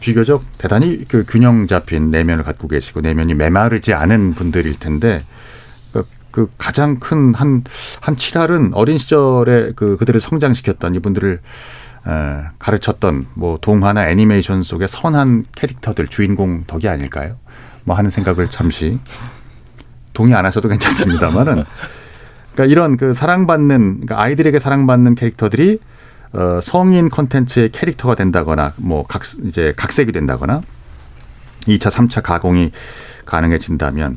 [0.00, 5.22] 비교적 대단히 그 균형 잡힌 내면을 갖고 계시고 내면이 메마르지 않은 분들일 텐데
[5.92, 7.64] 그, 그 가장 큰 한
[8.00, 11.40] 한 칠할은 어린 시절에 그 그들을 성장시켰던 이분들을
[12.06, 12.10] 에,
[12.58, 17.36] 가르쳤던 뭐 동화나 애니메이션 속의 선한 캐릭터들 주인공 덕이 아닐까요?
[17.84, 18.98] 뭐 하는 생각을 잠시
[20.12, 21.64] 동의 안 하셔도 괜찮습니다만은
[22.54, 25.80] 그러니까 이런 그 사랑받는 그러니까 아이들에게 사랑받는 캐릭터들이
[26.34, 30.62] 어, 성인 컨텐츠의 캐릭터가 된다거나 뭐 각 이제 각색이 된다거나
[31.66, 32.72] 2차, 3차 가공이
[33.24, 34.16] 가능해진다면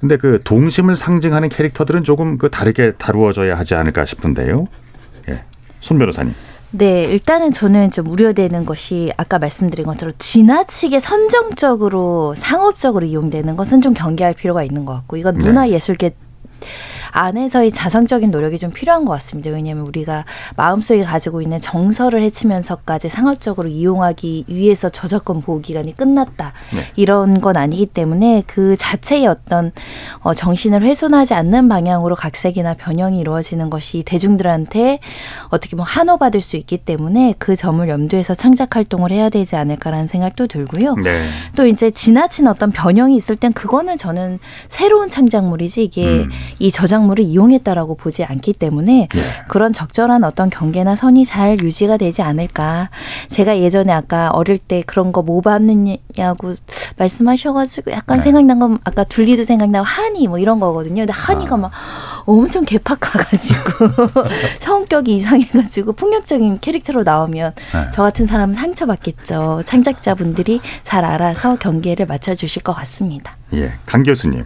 [0.00, 4.66] 근데 그 동심을 상징하는 캐릭터들은 조금 그 다르게 다루어져야 하지 않을까 싶은데요.
[5.30, 5.44] 예.
[5.80, 6.34] 손 변호사님.
[6.72, 13.94] 네, 일단은 저는 좀 우려되는 것이 아까 말씀드린 것처럼 지나치게 선정적으로 상업적으로 이용되는 것은 좀
[13.94, 15.44] 경계할 필요가 있는 것 같고 이건 네.
[15.44, 16.16] 문화예술계
[17.14, 19.50] 안에서의 자성적인 노력이 좀 필요한 것 같습니다.
[19.50, 20.24] 왜냐하면 우리가
[20.56, 26.52] 마음속에 가지고 있는 정서를 해치면서까지 상업적으로 이용하기 위해서 저작권 보호 기간이 끝났다.
[26.74, 26.80] 네.
[26.96, 29.70] 이런 건 아니기 때문에 그 자체의 어떤
[30.20, 34.98] 어, 정신을 훼손하지 않는 방향으로 각색이나 변형이 이루어지는 것이 대중들한테
[35.50, 40.48] 어떻게 보면 환호받을 수 있기 때문에 그 점을 염두에서 창작 활동을 해야 되지 않을까라는 생각도
[40.48, 40.96] 들고요.
[40.96, 41.28] 네.
[41.54, 46.30] 또 이제 지나친 어떤 변형이 있을 땐 그거는 저는 새로운 창작물이지 이게 음.
[46.58, 49.20] 이 저작 물을 이용했다라고 보지 않기 때문에 예.
[49.48, 52.90] 그런 적절한 어떤 경계나 선이 잘 유지가 되지 않을까.
[53.28, 56.54] 제가 예전에 아까 어릴 때 그런 거 뭐 봤느냐고
[56.98, 58.24] 말씀하셔가지고 약간 네.
[58.24, 61.02] 생각난 건 아까 둘리도 생각나고 한이 뭐 이런 거거든요.
[61.02, 61.58] 근데 한이가 아.
[61.58, 61.72] 막
[62.26, 63.60] 엄청 개팍가가지고
[64.60, 67.90] 성격이 이상해가지고 폭력적인 캐릭터로 나오면 네.
[67.92, 69.62] 저 같은 사람은 상처받겠죠.
[69.64, 73.36] 창작자분들이 잘 알아서 경계를 맞춰주실 것 같습니다.
[73.54, 73.72] 예.
[73.86, 74.44] 강 교수님.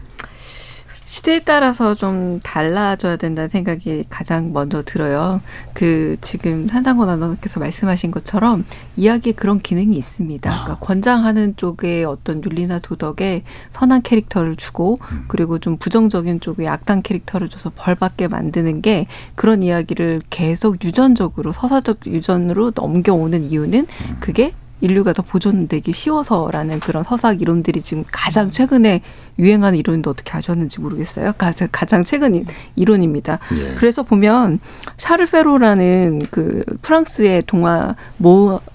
[1.09, 5.41] 시대에 따라서 좀 달라져야 된다는 생각이 가장 먼저 들어요.
[5.73, 10.51] 그 지금 한상권 아나운서께서 말씀하신 것처럼 이야기에 그런 기능이 있습니다.
[10.51, 14.99] 그러니까 권장하는 쪽에 어떤 윤리나 도덕에 선한 캐릭터를 주고
[15.29, 22.07] 그리고 좀 부정적인 쪽에 악당 캐릭터를 줘서 벌받게 만드는 게 그런 이야기를 계속 유전적으로 서사적
[22.07, 23.87] 유전으로 넘겨오는 이유는
[24.21, 29.01] 그게 인류가 더 보존되기 쉬워서라는 그런 서사학 이론들이 지금 가장 최근에
[29.39, 31.33] 유행하는 이론인데 어떻게 아셨는지 모르겠어요.
[31.39, 32.45] 가장, 가장 최근 이-
[32.77, 33.39] 이론입니다.
[33.57, 33.75] 예.
[33.75, 34.61] 그래서 보면
[34.97, 37.95] 샤를 페로라는 그 프랑스의 동화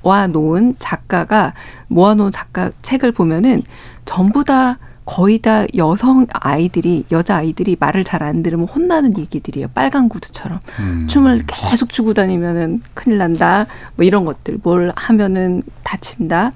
[0.02, 1.54] 모아놓은 작가가
[1.88, 3.62] 모아놓은 작가 책을 보면은
[4.06, 9.68] 전부 다 거의 다 여성 아이들이 여자 아이들이 말을 잘 안 들으면 혼나는 얘기들이에요.
[9.74, 11.08] 빨간 구두처럼 음.
[11.10, 13.66] 춤을 계속 추고 다니면은 큰일 난다.
[13.96, 16.52] 뭐 이런 것들 뭘 하면은 다친다.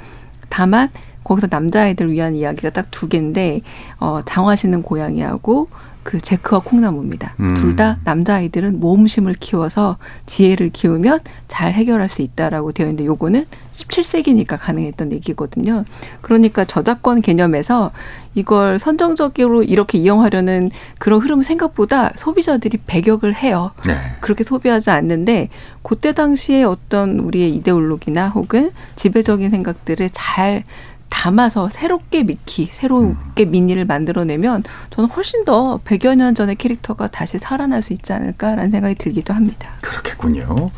[0.49, 0.89] 다만
[1.25, 3.59] 거기서 남자 아이들 위한 이야기가 딱 두 개인데
[3.99, 5.67] 어 장화시는 고양이하고
[6.07, 7.35] 그 제크와 콩나무입니다.
[7.41, 7.53] 음.
[7.53, 13.43] 둘다 남자아이들은 모험심을 키워서 지혜를 키우면 잘 해결할 수 있다라고 되어 있는데 요거는
[13.73, 15.83] 17세기니까 가능했던 얘기거든요.
[16.21, 17.91] 그러니까 저작권 개념에서
[18.35, 23.71] 이걸 선정적으로 이렇게 이용하려는 그런 흐름은 생각보다 소비자들이 배격을 해요.
[23.85, 24.15] 네.
[24.21, 25.49] 그렇게 소비하지 않는데
[25.81, 30.63] 그때 당시에 어떤 우리의 이데올로기나 혹은 지배적인 생각들을 잘
[31.09, 37.81] 담아서 새롭게 미키, 새롭게 미니를 만들어내면 저는 훨씬 더 100여 년 전의 캐릭터가 다시 살아날
[37.81, 39.69] 수 있지 않을까라는 생각이 들기도 합니다.
[39.81, 40.69] 그렇겠군요.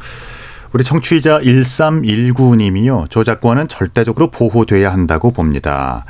[0.71, 3.09] 우리 청취자 1319님이요.
[3.09, 6.05] 저작권은 절대적으로 보호돼야 한다고 봅니다.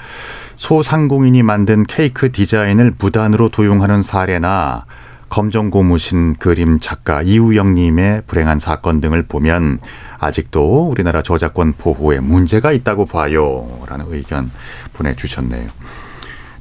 [0.56, 4.86] 소상공인이 만든 케이크 디자인을 무단으로 도용하는 사례나
[5.30, 9.80] 검정 고무신 그림 작가 이우영 님의 불행한 사건 등을 보면
[10.20, 13.68] 아직도 우리나라 저작권 보호에 문제가 있다고 봐요.
[13.88, 14.52] 라는 의견
[14.94, 15.68] 보내 주셨네요.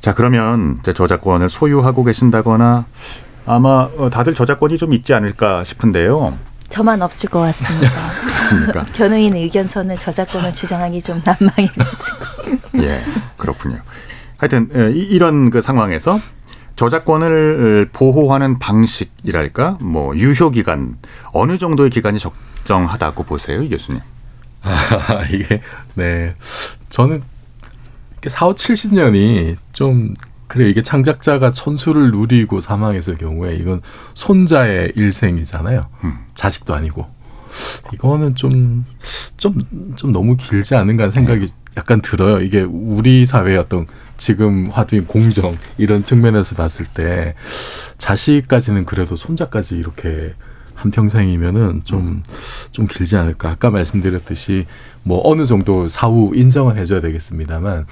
[0.01, 2.85] 자, 그러면 저작권을 소유하고 계신다거나
[3.47, 6.37] 아마 어, 다들 저작권이 좀 있지 않을까 싶은데요.
[6.69, 7.91] 저만 없을 것 같습니다.
[8.27, 8.85] 그렇습니까?
[8.95, 12.19] 변호인 의견서는 저작권을 주장하기 좀 난망해가지고.
[12.85, 13.03] 예,
[13.39, 13.79] 그렇군요.
[14.37, 16.21] 하여튼 예, 이- 이런 그 상황에서
[16.79, 20.97] 저작권을 보호하는 방식이랄까, 뭐 유효 기간
[21.33, 24.01] 어느 정도의 기간이 적정하다고 보세요, 이 교수님?
[24.63, 25.61] 아, 이게
[25.95, 26.35] 네
[26.89, 27.23] 저는
[28.25, 30.15] 4, 5, 70년이 좀
[30.47, 33.81] 그래 이게 창작자가 천수를 누리고 사망했을 경우에 이건
[34.15, 35.81] 손자의 일생이잖아요.
[36.05, 36.19] 음.
[36.35, 37.07] 자식도 아니고
[37.93, 38.87] 이거는 좀
[39.37, 42.41] 좀좀 너무 길지 않은가 하는 생각이 약간 들어요.
[42.41, 43.87] 이게 우리 사회의 어떤
[44.19, 47.35] 지금 화두인 공정 이런 측면에서 봤을 때
[47.97, 50.35] 자식까지는 그래도 손자까지 이렇게
[50.75, 53.51] 한 평생이면은 좀좀 길지 않을까.
[53.51, 54.67] 아까 말씀드렸듯이
[55.03, 57.87] 뭐 어느 정도 사후 인정은 해줘야 되겠습니다만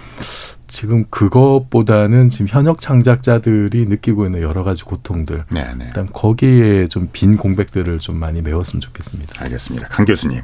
[0.68, 5.86] 지금 그것보다는 지금 현역 창작자들이 느끼고 있는 여러 가지 고통들 네, 네.
[5.86, 9.42] 일단 거기에 좀 빈 공백들을 좀 많이 메웠으면 좋겠습니다.
[9.42, 9.88] 알겠습니다.
[9.88, 10.42] 강 교수님.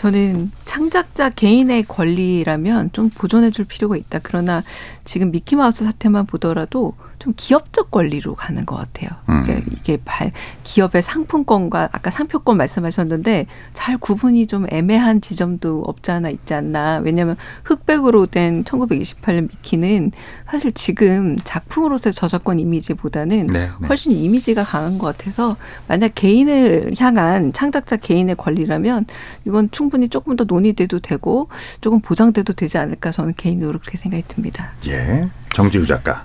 [0.00, 4.20] 저는 창작자 개인의 권리라면 좀 보존해 줄 필요가 있다.
[4.22, 4.62] 그러나
[5.04, 9.10] 지금 미키마우스 사태만 보더라도 좀 기업적 권리로 가는 것 같아요.
[9.28, 9.42] 음.
[9.42, 10.32] 그러니까 이게 발,
[10.64, 16.96] 기업의 상품권과 아까 상표권 말씀하셨는데 잘 구분이 좀 애매한 지점도 없지 않아 있지 않나.
[17.04, 20.12] 왜냐하면 흑백으로 된 1928년 미키는
[20.50, 23.86] 사실 지금 작품으로서의 저작권 이미지보다는 네, 네.
[23.86, 25.58] 훨씬 이미지가 강한 것 같아서
[25.88, 29.04] 만약 개인을 향한 창작자 개인의 권리라면
[29.46, 31.48] 이건 충분히 조금 더 논의돼도 되고
[31.82, 34.72] 조금 보장돼도 되지 않을까 저는 개인으로 그렇게 생각이 듭니다.
[34.86, 35.28] 예.
[35.52, 36.24] 정지우 작가.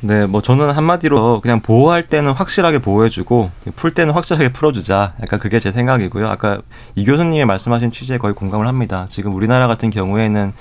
[0.00, 5.14] 네, 뭐 저는 한마디로 그냥 보호할 때는 확실하게 보호해주고 풀 때는 확실하게 풀어주자.
[5.20, 6.28] 약간 그게 제 생각이고요.
[6.28, 6.58] 아까
[6.94, 9.08] 이 교수님이 말씀하신 취지에 거의 공감을 합니다.
[9.10, 10.52] 지금 우리나라 같은 경우에는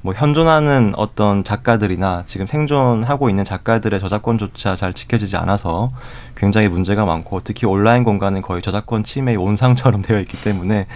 [0.00, 5.90] 뭐 현존하는 어떤 작가들이나 지금 생존하고 있는 작가들의 저작권조차 잘 지켜지지 않아서
[6.34, 10.86] 굉장히 문제가 많고 특히 온라인 공간은 거의 저작권 침해의 온상처럼 되어 있기 때문에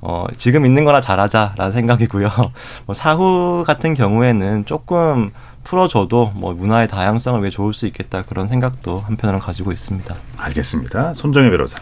[0.00, 2.28] 어, 지금 있는 거나 잘하자라는 생각이고요.
[2.86, 5.30] 뭐 사후 같은 경우에는 조금
[5.64, 10.14] 풀어줘도 뭐 문화의 다양성을 위해 좋을 수 있겠다 그런 생각도 한편으로는 가지고 있습니다.
[10.36, 11.14] 알겠습니다.
[11.14, 11.76] 손정혜 변호사.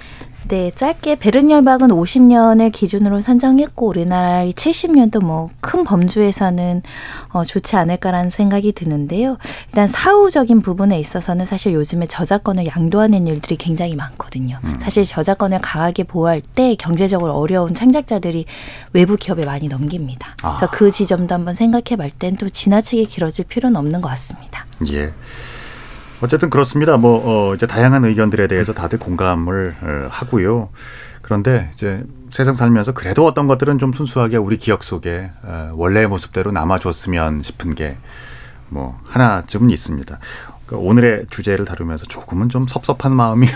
[0.49, 6.83] 네, 짧게 베른열박은 50년을 기준으로 산정했고 우리나라의 70년도 뭐 큰 범주에서는
[7.31, 9.39] 어, 좋지 않을까라는 생각이 드는데요.
[9.69, 14.59] 일단 사후적인 부분에 있어서는 사실 요즘에 저작권을 양도하는 일들이 굉장히 많거든요.
[14.81, 18.45] 사실 저작권을 강하게 보호할 때 경제적으로 어려운 창작자들이
[18.93, 20.37] 외부 기업에 많이 넘깁니다.
[20.39, 20.71] 그래서 아.
[20.71, 24.67] 그 지점도 한번 생각해 볼 땐 또 지나치게 길어질 필요는 없는 것 같습니다.
[24.93, 25.13] 예.
[26.23, 26.97] 어쨌든 그렇습니다.
[26.97, 30.71] 뭐 어, 이제 다양한 의견들에 대해서 다들 공감을 어, 하고요.
[31.21, 36.53] 그런데 이제 세상 살면서 그래도 어떤 것들은 좀 순수하게 우리 기억 속에 어, 원래의 모습대로
[36.53, 37.99] 남아줬으면 싶은 게
[38.73, 40.19] 뭐 하나쯤은 있습니다.
[40.67, 43.47] 그러니까 오늘의 주제를 다루면서 조금은 좀 섭섭한 마음이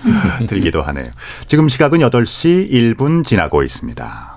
[0.46, 1.10] 들기도 하네요.
[1.46, 4.36] 지금 시각은 8시 1분 지나고 있습니다.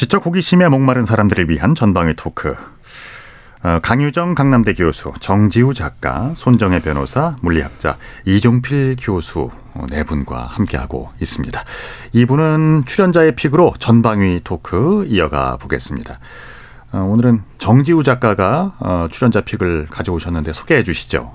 [0.00, 2.56] 지적 호기심에 목마른 사람들을 위한 전방위 토크.
[3.62, 11.10] 어, 강유정 강남대 교수, 정지우 작가, 손정혜 변호사, 물리학자, 이종필 교수 어, 네 분과 함께하고
[11.20, 11.62] 있습니다.
[12.14, 16.18] 이분은 출연자의 픽으로 전방위 토크 이어가 보겠습니다.
[16.92, 21.34] 어, 오늘은 정지우 작가가 어, 출연자 픽을 가져오셨는데 소개해 주시죠.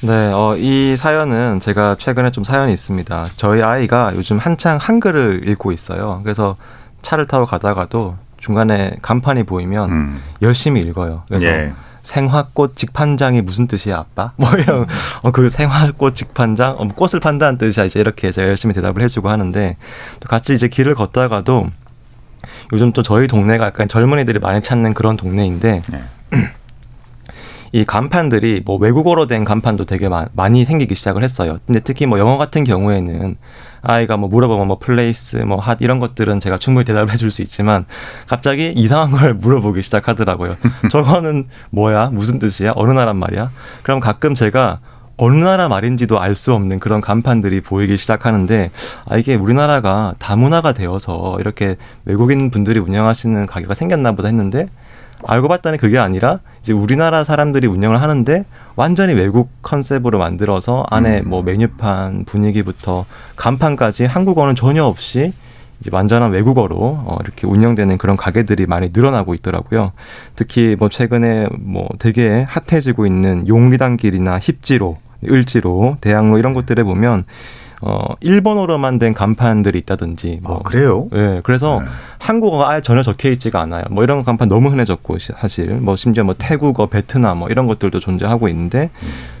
[0.00, 3.28] 네, 어, 이 사연은 제가 최근에 좀 사연이 있습니다.
[3.36, 6.18] 저희 아이가 요즘 한창 한글을 읽고 있어요.
[6.24, 6.56] 그래서
[7.02, 10.22] 차를 타고 가다가도 중간에 간판이 보이면 음.
[10.42, 11.22] 열심히 읽어요.
[11.28, 11.72] 그래서 예.
[12.02, 14.32] 생화꽃 직판장이 무슨 뜻이야, 아빠?
[14.36, 14.86] 뭐 이런
[15.22, 17.84] 어, 그 생화꽃 직판장, 어, 뭐 꽃을 판다는 뜻이야.
[17.84, 19.76] 이제 이렇게 제가 열심히 대답을 해주고 하는데
[20.20, 21.70] 또 같이 이제 길을 걷다가도
[22.72, 26.02] 요즘 또 저희 동네가 약간 젊은이들이 많이 찾는 그런 동네인데 네.
[27.72, 31.58] 이 간판들이 뭐 외국어로 된 간판도 되게 마, 많이 생기기 시작을 했어요.
[31.66, 33.36] 근데 특히 뭐 영어 같은 경우에는
[33.82, 37.86] 아이가 뭐 물어보면 뭐 place, 뭐 핫 이런 것들은 제가 충분히 대답을 해줄 수 있지만
[38.26, 40.56] 갑자기 이상한 걸 물어보기 시작하더라고요.
[40.90, 42.10] 저거는 뭐야?
[42.12, 42.72] 무슨 뜻이야?
[42.74, 43.50] 어느 나라 말이야?
[43.82, 44.80] 그럼 가끔 제가
[45.16, 48.70] 어느 나라 말인지도 알 수 없는 그런 간판들이 보이기 시작하는데
[49.06, 54.66] 아 이게 우리나라가 다문화가 되어서 이렇게 외국인 분들이 운영하시는 가게가 생겼나 보다 했는데
[55.26, 58.44] 알고 봤더니 그게 아니라 이제 우리나라 사람들이 운영을 하는데
[58.76, 63.04] 완전히 외국 컨셉으로 만들어서 안에 뭐 메뉴판 분위기부터
[63.36, 65.32] 간판까지 한국어는 전혀 없이
[65.80, 69.92] 이제 완전한 외국어로 어, 이렇게 운영되는 그런 가게들이 많이 늘어나고 있더라고요.
[70.36, 77.24] 특히 뭐 최근에 뭐 되게 핫해지고 있는 용리단길이나 힙지로, 을지로, 대학로 이런 곳들에 보면
[77.82, 81.08] 어 일본어로만 된 간판들이 있다든지 뭐 어, 그래요?
[81.14, 81.86] 예, 그래서 네.
[82.18, 83.84] 한국어가 아예 전혀 적혀 있지가 않아요.
[83.90, 87.98] 뭐 이런 간판 너무 흔해졌고 시- 사실 뭐 심지어 뭐 태국어, 베트남 뭐 이런 것들도
[87.98, 88.90] 존재하고 있는데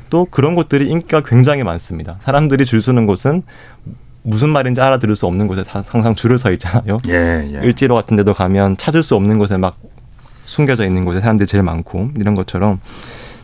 [0.08, 2.16] 또 그런 곳들이 인기가 굉장히 많습니다.
[2.22, 3.42] 사람들이 줄 서는 곳은
[4.22, 6.98] 무슨 말인지 알아들을 수 없는 곳에 다- 항상 줄을 서 있잖아요.
[7.08, 7.56] 예, 예.
[7.58, 9.76] 을지로 같은 데도 가면 찾을 수 없는 곳에 막
[10.46, 12.80] 숨겨져 있는 곳에 사람들이 제일 많고 이런 것처럼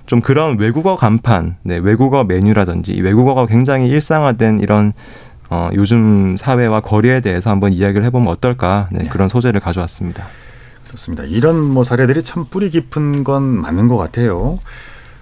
[0.06, 4.92] 좀 그런 외국어 간판, 네, 외국어 메뉴라든지 이 외국어가 굉장히 일상화된 이런
[5.50, 9.08] 어, 요즘 사회와 거리에 대해서 한번 이야기를 해보면 어떨까 네, 네.
[9.08, 10.24] 그런 소재를 가져왔습니다.
[10.86, 11.24] 그렇습니다.
[11.24, 14.58] 이런 뭐 사례들이 참 뿌리 깊은 건 맞는 것 같아요.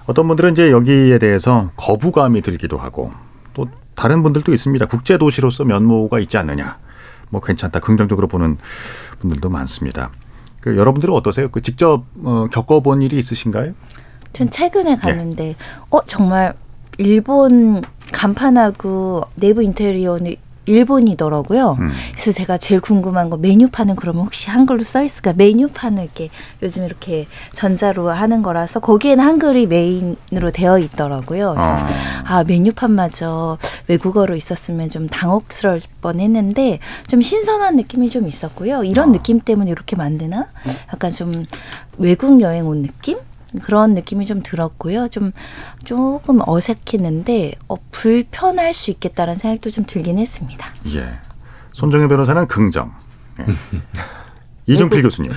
[0.07, 3.12] 어떤 분들은 이제 여기에 대해서 거부감이 들기도 하고
[3.55, 4.87] 또 다른 분들도 있습니다.
[4.87, 6.78] 국제 도시로서 면모가 있지 않느냐.
[7.30, 7.80] 뭐 괜찮다.
[7.80, 8.59] 긍정적으로 보는
[9.20, 10.11] 분들도 많습니다.
[10.61, 11.49] 그 여러분들은 어떠세요?
[11.49, 13.72] 그 직접 어, 겪어본 일이 있으신가요?
[14.35, 15.55] 전 최근에 갔는데
[15.91, 16.55] 어 정말
[16.99, 17.82] 일본
[18.12, 20.35] 간판하고 내부 인테리어는
[20.66, 21.76] 일본이더라고요.
[21.78, 21.93] 음.
[22.12, 25.35] 그래서 제가 제일 궁금한 거 메뉴판은 그러면 혹시 한글로 써 있을까?
[25.35, 26.30] 메뉴판을 이렇게
[26.62, 31.51] 요즘 이렇게 전자로 하는 거라서 거기에는 한글이 메인으로 되어 있더라고요.
[31.53, 31.87] 그래서 어.
[32.24, 33.59] 아 메뉴판마저
[33.89, 36.78] 외국어로 있었으면 좀 당혹스러울 뻔했는데
[37.09, 38.85] 좀 신선한 느낌이 좀 있었고요.
[38.85, 39.12] 이런 어.
[39.12, 40.47] 느낌 때문에 이렇게 만드나?
[40.93, 41.45] 약간 좀
[41.99, 43.18] 외국 여행 온 느낌?
[43.62, 45.09] 그런 느낌이 좀 들었고요.
[45.09, 45.32] 좀
[45.84, 50.66] 조금 어색했는데 어, 불편할 수 있겠다는 생각도 좀 들긴 했습니다.
[50.94, 51.18] 예.
[51.72, 52.92] 손정혜 변호사는 긍정.
[53.40, 53.46] 예.
[54.66, 55.32] 이중필 교수님.
[55.32, 55.36] 예.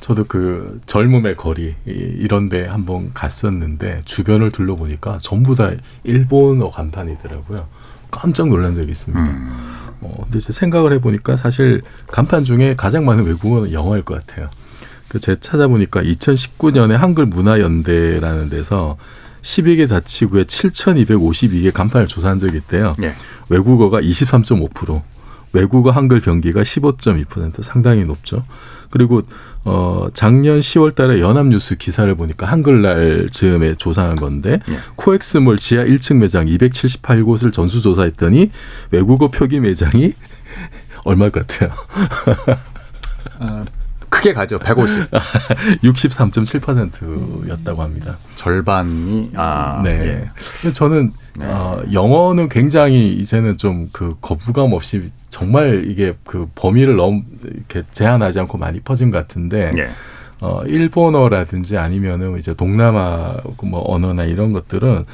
[0.00, 5.70] 저도 그 젊음의 거리 이- 이런데 한번 갔었는데 주변을 둘러보니까 전부 다
[6.04, 7.68] 일본어 간판이더라고요.
[8.10, 9.22] 깜짝 놀란 적이 있습니다.
[9.22, 9.96] 음.
[10.00, 14.48] 어, 근데 이제 생각을 해보니까 사실 간판 중에 가장 많은 외국어는 영어일 것 같아요.
[15.10, 18.96] 그 제가 찾아보니까 2019년에 한글 문화연대라는 데서
[19.42, 22.94] 12개 자치구에 7,252개 간판을 조사한 적이 있대요.
[23.02, 23.16] 예.
[23.48, 25.02] 외국어가 23.5%,
[25.52, 28.44] 외국어 한글 병기가 15.2% 상당히 높죠.
[28.90, 29.22] 그리고
[29.64, 34.78] 어 작년 10월 달에 연합뉴스 기사를 보니까 한글날 즈음에 조사한 건데 예.
[34.94, 38.52] 코엑스몰 지하 1층 매장 278곳을 전수 조사했더니
[38.92, 40.12] 외국어 표기 매장이
[41.04, 41.72] 얼마일 것 같아요?
[43.40, 43.64] 어,
[44.10, 44.58] 크게 가죠.
[44.58, 45.10] 150.
[45.82, 48.16] 63.7%였다고 합니다.
[48.36, 50.28] 절반이 아 네.
[50.64, 50.72] 예.
[50.72, 51.46] 저는 네.
[51.46, 58.40] 어, 영어는 굉장히 이제는 좀 그 거부감 없이 정말 이게 그 범위를 너무 이렇게 제한하지
[58.40, 59.90] 않고 많이 퍼진 것 같은데 예.
[60.40, 65.04] 어, 일본어라든지 아니면은 이제 동남아 뭐 언어나 이런 것들은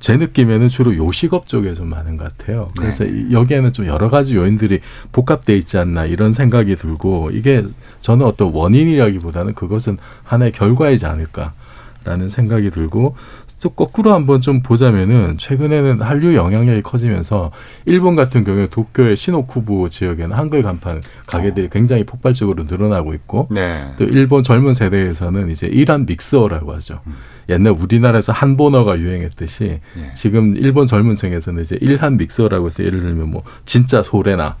[0.00, 2.68] 제 느낌에는 주로 요식업 쪽에 좀 많은 것 같아요.
[2.78, 3.10] 그래서 네.
[3.28, 4.80] 이- 여기에는 좀 여러 가지 요인들이
[5.12, 7.62] 복합돼 있지 않나 이런 생각이 들고 이게
[8.00, 13.14] 저는 어떤 원인이라기보다는 그것은 하나의 결과이지 않을까라는 생각이 들고
[13.62, 17.50] 또 거꾸로 한번 좀 보자면은 최근에는 한류 영향력이 커지면서
[17.84, 23.84] 일본 같은 경우에 도쿄의 시노쿠부 지역에는 한글 간판 가게들이 굉장히 폭발적으로 늘어나고 있고 네.
[23.98, 27.00] 또 일본 젊은 세대에서는 이제 이란 믹서라고 하죠.
[27.50, 30.14] 옛날 우리나라에서 한본어가 유행했듯이 예.
[30.14, 34.56] 지금 일본 젊은 층에서는 이제 일한 믹서라고 해서 예를 들면 뭐 진짜 소래나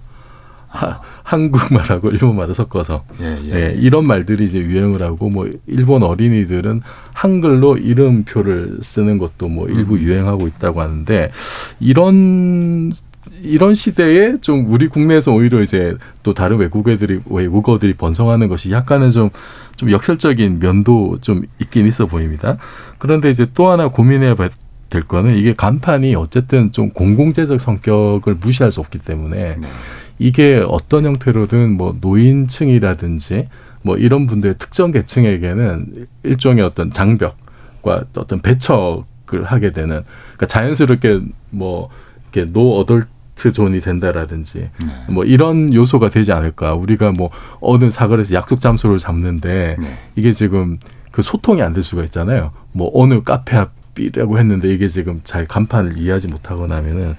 [0.68, 3.54] 하, 한국말하고 일본말을 섞어서 예, 예.
[3.54, 6.82] 예, 이런 말들이 이제 유행을 하고 뭐 일본 어린이들은
[7.12, 11.32] 한글로 이름표를 쓰는 것도 뭐 일부 유행하고 있다고 하는데
[11.80, 12.92] 이런
[13.42, 19.10] 이런 시대에 좀 우리 국내에서 오히려 이제 또 다른 외국 애들이 외국어들이 번성하는 것이 약간은
[19.10, 19.30] 좀
[19.80, 22.58] 좀 역설적인 면도 좀 있긴 있어 보입니다.
[22.98, 24.36] 그런데 이제 또 하나 고민해야
[24.90, 29.68] 될 거는 이게 간판이 어쨌든 좀 공공재적 성격을 무시할 수 없기 때문에 네.
[30.18, 33.48] 이게 어떤 형태로든 뭐 노인층이라든지
[33.80, 40.02] 뭐 이런 분들의 특정 계층에게는 일종의 어떤 장벽과 어떤 배척을 하게 되는
[40.34, 41.88] 그러니까 자연스럽게 뭐
[42.34, 44.92] 이렇게 no adult zone이 된다라든지 네.
[45.08, 47.30] 뭐 이런 요소가 되지 않을까 우리가 뭐
[47.60, 49.98] 어느 사거리에서 약속 장소를 잡는데 네.
[50.14, 50.78] 이게 지금
[51.10, 55.96] 그 소통이 안 될 수가 있잖아요 뭐 어느 카페 앞이라고 했는데 이게 지금 잘 간판을
[55.96, 57.16] 이해하지 못하거나 하면은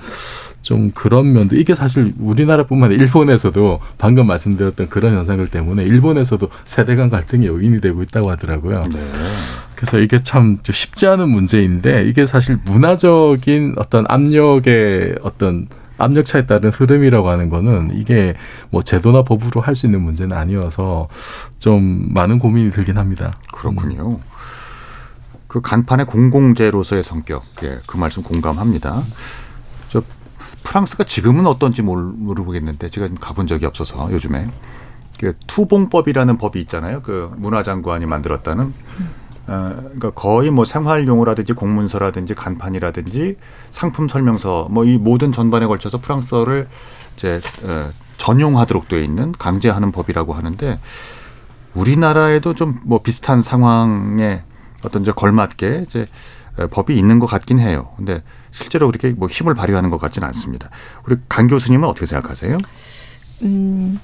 [0.62, 6.96] 좀 그런 면도 이게 사실 우리나라뿐만 아니라 일본에서도 방금 말씀드렸던 그런 현상들 때문에 일본에서도 세대
[6.96, 8.84] 간 갈등의 요인이 되고 있다고 하더라고요.
[8.94, 9.00] 네.
[9.76, 15.68] 그래서 이게 참좀 쉽지 않은 문제인데 이게 사실 문화적인 어떤 압력의 어떤
[16.02, 18.36] 압력차에 따른 흐름이라고 하는 거는 이게
[18.70, 21.08] 뭐 제도나 법으로 할 수 있는 문제는 아니어서
[21.60, 23.34] 좀 많은 고민이 들긴 합니다.
[23.54, 24.18] 그렇군요.
[25.48, 29.04] 그 간판의 공공재로서의 성격, 예, 그 말씀 공감합니다.
[29.90, 30.02] 저
[30.64, 34.50] 프랑스가 지금은 어떤지 모르, 모르겠는데 제가 좀 가본 적이 없어서 요즘에
[35.20, 37.02] 그 투봉법이라는 법이 있잖아요.
[37.02, 38.74] 그 문화장관이 만들었다는.
[39.48, 43.38] 어, 그러니까 거의 뭐 생활용어라든지 공문서라든지 간판이라든지
[43.70, 46.68] 상품 설명서 뭐 이 모든 전반에 걸쳐서 프랑스어를
[47.18, 50.80] 이제 어, 전용하도록 되어 있는 강제하는 법이라고 하는데
[51.74, 54.44] 우리나라에도 좀 뭐 비슷한 상황에
[54.84, 56.08] 어떤 이제 걸맞게 이제
[56.60, 57.90] 에, 법이 있는 것 같긴 해요.
[57.98, 60.70] 근데 실제로 그렇게 뭐 힘을 발휘하는 것 같지는 않습니다.
[61.08, 62.58] 우리 강 교수님은 어떻게 생각하세요?
[63.44, 64.00] 음,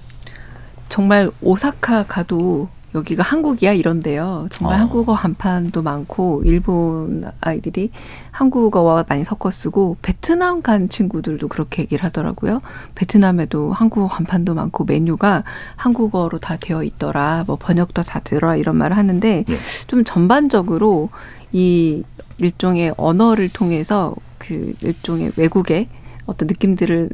[0.90, 4.48] 정말 오사카 가도 여기가 한국이야 이런데요.
[4.52, 4.80] 정말 어.
[4.80, 7.92] 한국어 간판도 많고 일본 아이들이
[8.32, 12.62] 한국어와 많이 섞어 쓰고 베트남 간 친구들도 그렇게 얘기를 하더라고요.
[12.96, 15.44] 베트남에도 한국어 간판도 많고 메뉴가
[15.76, 17.44] 한국어로 다 되어 있더라.
[17.48, 19.58] 뭐 번역도 다 들어라 이런 말을 하는데 예.
[19.88, 21.10] 좀 전반적으로
[21.52, 22.04] 이
[22.38, 25.88] 일종의 언어를 통해서 그 일종의 외국의
[26.26, 27.10] 어떤 느낌들을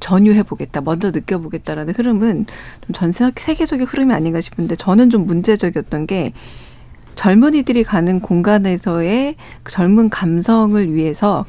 [0.00, 2.46] 전유해 보겠다, 먼저 느껴보겠다라는 흐름은
[2.82, 6.32] 좀 전 세계적인 흐름이 아닌가 싶은데 저는 좀 문제적이었던 게
[7.14, 9.34] 젊은이들이 가는 공간에서의
[9.64, 11.46] 그 젊은 감성을 위해서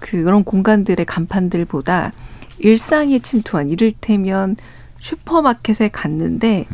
[0.00, 2.12] 그런 공간들의 간판들보다
[2.58, 4.56] 일상에 침투한 이를테면
[4.98, 6.66] 슈퍼마켓에 갔는데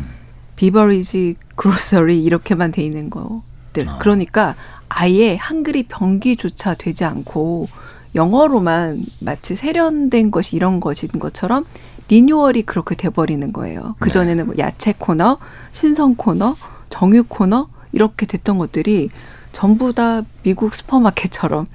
[0.57, 3.87] beverage grocery 이렇게만 돼 있는 것들.
[3.99, 4.55] 그러니까
[4.89, 7.69] 아예 한글이 병기조차 되지 않고
[8.15, 11.65] 영어로만 마치 세련된 것이 이런 것인 것처럼
[12.09, 13.95] 리뉴얼이 그렇게 돼버리는 거예요.
[14.01, 15.39] 그 전에는 뭐 야채 코너,
[15.71, 16.57] 신선 코너,
[16.89, 19.11] 정유 코너 이렇게 됐던 것들이
[19.53, 21.67] 전부 다 미국 슈퍼마켓처럼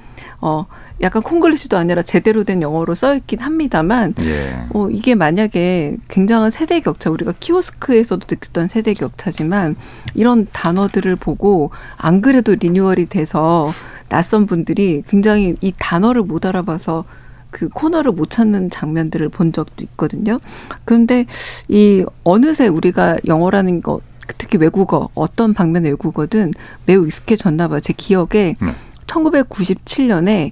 [0.46, 0.68] 어
[1.02, 4.68] 약간 콩글리시도 아니라 제대로 된 영어로 써 있긴 합니다만 예.
[4.76, 9.76] 어, 이게 만약에 굉장한 세대 격차, 우리가 키오스크에서도 느꼈던 세대 격차지만
[10.14, 13.72] 이런 단어들을 보고 안 그래도 리뉴얼이 돼서
[14.08, 17.06] 낯선 분들이 굉장히 이 단어를 못 알아봐서
[17.50, 20.38] 그 코너를 못 찾는 장면들을 본 적도 있거든요.
[20.84, 21.26] 그런데
[21.70, 24.00] 이 어느새 우리가 영어라는 거
[24.38, 26.52] 특히 외국어 어떤 방면의 외국어든
[26.86, 27.80] 매우 익숙해졌나 봐요.
[27.80, 28.76] 제 기억에 네.
[29.08, 30.52] 1997년에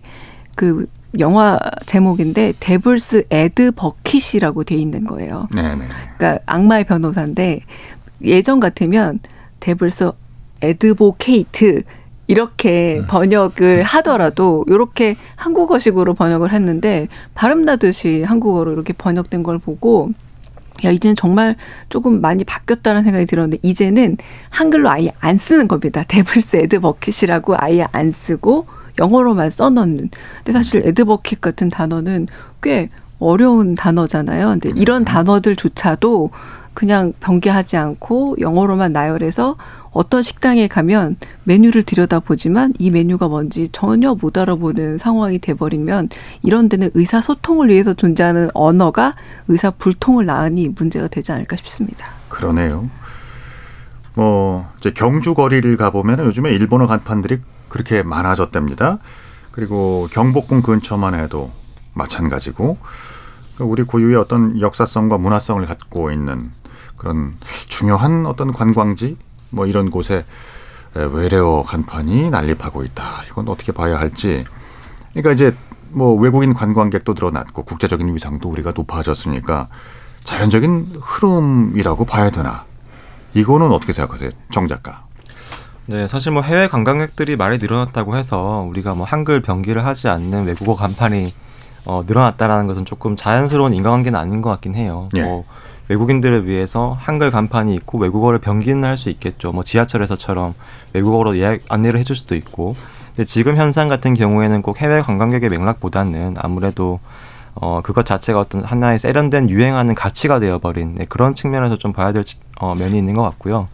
[0.56, 0.88] 그
[1.20, 5.48] 영화 제목인데 Devil's Advocate이라고 돼 있는 거예요.
[5.54, 5.86] 네네.
[6.18, 7.62] 그러니까 악마의 변호사인데
[8.24, 9.20] 예전 같으면
[9.60, 10.12] Devil's
[10.62, 11.84] Advocate
[12.28, 20.12] 이렇게 번역을 하더라도 이렇게 한국어식으로 번역을 했는데 발음 나듯이 한국어로 이렇게 번역된 걸 보고
[20.86, 21.56] 야 이제는 정말
[21.90, 24.18] 조금 많이 바뀌었다는 생각이 들었는데 이제는
[24.50, 26.04] 한글로 아예 안 쓰는 겁니다.
[26.08, 28.68] 데블스 에드버킷이라고 아예 안 쓰고
[29.00, 30.10] 영어로만 써놓는.
[30.38, 32.28] 근데 사실 에드버킷 같은 단어는
[32.62, 34.50] 꽤 어려운 단어잖아요.
[34.50, 36.32] 근데 이런 단어들조차도
[36.74, 39.56] 그냥 변기하지 않고 영어로만 나열해서
[39.92, 46.10] 어떤 식당에 가면 메뉴를 들여다보지만 이 메뉴가 뭔지 전혀 못 알아보는 상황이 돼버리면
[46.42, 49.14] 이런 데는 의사소통을 위해서 존재하는 언어가
[49.48, 52.08] 의사불통을 낳으니 문제가 되지 않을까 싶습니다.
[52.30, 52.90] 그러네요.
[54.16, 58.98] 뭐 이제 경주 거리를 가보면 요즘에 일본어 간판들이 그렇게 많아졌답니다.
[59.52, 61.52] 그리고 경복궁 근처만 해도
[61.94, 62.78] 마찬가지고
[63.56, 66.52] 그러니까 우리 고유의 어떤 역사성과 문화성을 갖고 있는
[66.98, 67.36] 그런
[67.68, 69.18] 중요한 어떤 관광지
[69.50, 70.26] 뭐 이런 곳에
[70.94, 73.24] 외래어 간판이 난립하고 있다.
[73.30, 74.44] 이건 어떻게 봐야 할지.
[75.12, 75.56] 그러니까 이제
[75.90, 79.68] 뭐 외국인 관광객도 늘어났고 국제적인 위상도 우리가 높아졌으니까
[80.24, 82.66] 자연적인 흐름이라고 봐야 되나?
[83.34, 85.04] 이거는 어떻게 생각하세요, 정 작가?
[85.86, 90.76] 네, 사실 뭐 해외 관광객들이 많이 늘어났다고 해서 우리가 뭐 한글 병기를 하지 않는 외국어
[90.76, 91.34] 간판이
[91.86, 95.10] 어, 늘어났다라는 것은 조금 자연스러운 인과관계는 아닌 것 같긴 해요.
[95.16, 95.24] 예.
[95.24, 95.44] 뭐
[95.90, 99.52] 외국인들을 위해서 한글 간판이 있고 외국어를 병기는 할 수 있겠죠.
[99.52, 100.54] 뭐 지하철에서처럼
[100.94, 102.76] 외국어로 예약 안내를 해줄 수도 있고.
[103.16, 107.00] 근데 지금 현상 같은 경우에는 꼭 해외 관광객의 맥락보다는 아무래도
[107.56, 112.24] 어 그것 자체가 어떤 하나의 세련된 유행하는 가치가 되어버린 네, 그런 측면에서 좀 봐야 될
[112.60, 113.68] 어, 면이 있는 것 같고요.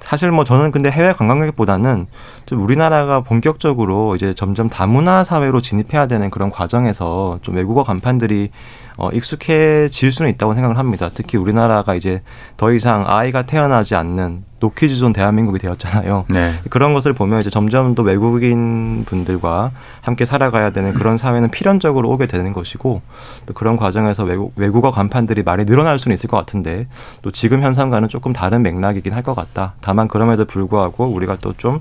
[0.00, 2.08] 사실 뭐 저는 근데 해외 관광객보다는
[2.46, 8.50] 좀 우리나라가 본격적으로 이제 점점 다문화 사회로 진입해야 되는 그런 과정에서 좀 외국어 간판들이
[8.96, 11.10] 어, 익숙해질 수는 있다고 생각을 합니다.
[11.12, 12.22] 특히 우리나라가 이제
[12.56, 16.26] 더 이상 아이가 태어나지 않는 노키즈존 대한민국이 되었잖아요.
[16.28, 16.54] 네.
[16.70, 19.72] 그런 것을 보면 이제 점점 더 외국인 분들과
[20.02, 23.02] 함께 살아가야 되는 그런 사회는 필연적으로 오게 되는 것이고
[23.46, 26.86] 또 그런 과정에서 외국, 외국어 간판들이 많이 늘어날 수는 있을 것 같은데
[27.22, 29.74] 또 지금 현상과는 조금 다른 맥락이긴 할 것 같다.
[29.80, 31.80] 다만 그럼에도 불구하고 우리가 또 좀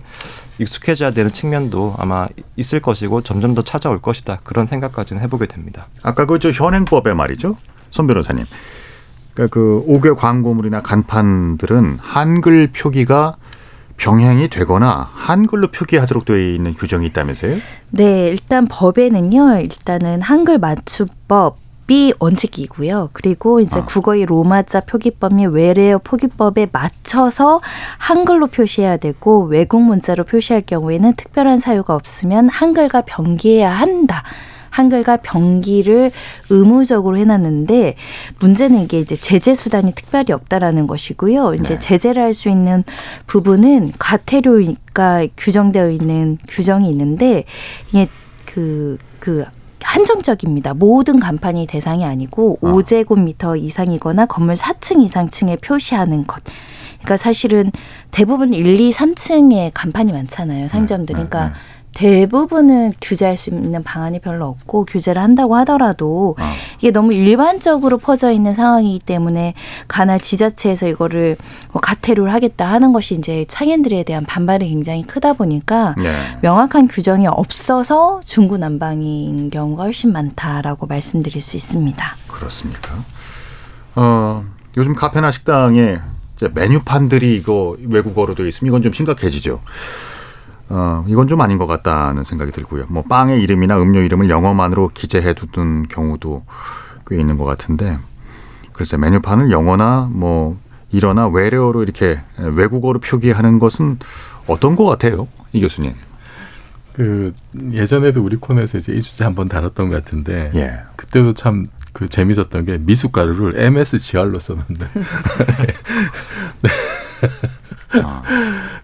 [0.62, 4.39] 익숙해져야 되는 측면도 아마 있을 것이고 점점 더 찾아올 것이다.
[4.43, 5.88] 그런 생각까지는 해보게 됩니다.
[6.03, 7.57] 아까 그 저 현행법에 말이죠,
[7.89, 8.45] 손 변호사님.
[9.34, 13.38] 그러니까 그 5개 광고물이나 간판들은 한글 표기가
[13.97, 17.55] 병행이 되거나 한글로 표기하도록 되어 있는 규정이 있다면서요?
[17.91, 19.59] 네, 일단 법에는요.
[19.62, 21.57] 일단은 한글 맞춤법
[21.92, 23.10] 이 원칙이고요.
[23.12, 23.86] 그리고 이제 아.
[23.86, 27.60] 국어의 로마자 표기법 및 외래어 표기법에 맞춰서
[27.98, 34.24] 한글로 표시해야 되고 외국 문자로 표시할 경우에는 특별한 사유가 없으면 한글과 병기해야 한다.
[34.70, 36.12] 한글과 병기를
[36.50, 37.96] 의무적으로 해놨는데
[38.39, 41.56] 문제는 이게 이제 제재 수단이 특별히 없다라는 것이고요.
[41.56, 41.80] 이제 네.
[41.80, 42.86] 제재를 할 수 있는
[43.28, 47.44] 부분은 과태료가 규정되어 있는 규정이 있는데
[47.89, 48.08] 이게
[48.46, 49.44] 그, 그,
[49.84, 50.73] 한정적입니다.
[50.73, 52.67] 모든 간판이 대상이 아니고 아.
[52.67, 56.43] 5제곱미터 이상이거나 건물 4층 이상 층에 표시하는 것.
[56.99, 57.71] 그러니까 사실은
[58.11, 60.67] 대부분 1, 2, 3층에 간판이 많잖아요.
[60.67, 61.15] 상점들.
[61.15, 61.53] 네, 그러니까
[61.94, 66.44] 대부분은 규제할 수 있는 방안이 별로 없고 규제를 한다고 하더라도 어.
[66.80, 69.54] 이게 너무 일반적으로 퍼져 있는 상황이기 때문에
[69.88, 71.38] 가나 지자체에서 이거를
[71.72, 76.14] 뭐 가태료를 하겠다 하는 것이 이제 창현들에 대한 반발이 굉장히 크다 보니까 네.
[76.42, 82.16] 명확한 규정이 없어서 중구난방인 경우가 훨씬 많다라고 말씀드릴 수 있습니다.
[82.28, 83.04] 그렇습니까?
[83.96, 84.46] 어,
[84.78, 86.00] 요즘 카페나 식당에
[86.54, 89.62] 메뉴판들이 이거 외국어로 되어 있으면 이건 좀 심각해지죠.
[90.74, 92.86] 어, 이건 좀 아닌 것 같다는 생각이 들고요.
[92.89, 96.43] 뭐 빵의 이름이나 음료 이름을 영어만으로 기재해 두던 경우도
[97.07, 97.99] 꽤 있는 것 같은데
[98.74, 100.57] 글쎄 메뉴판을 영어나 뭐
[100.91, 103.99] 일어나 외래어로 이렇게 외국어로 표기하는 것은
[104.47, 105.93] 어떤 것 같아요, 이 교수님?
[106.93, 107.34] 그
[107.72, 110.82] 예전에도 우리 코너에서 이제 이 주제 한번 다뤘던 것 같은데 예.
[110.95, 114.88] 그때도 참 그 재밌었던 게 미숫가루를 MSGR로 썼는데
[117.94, 118.02] 네.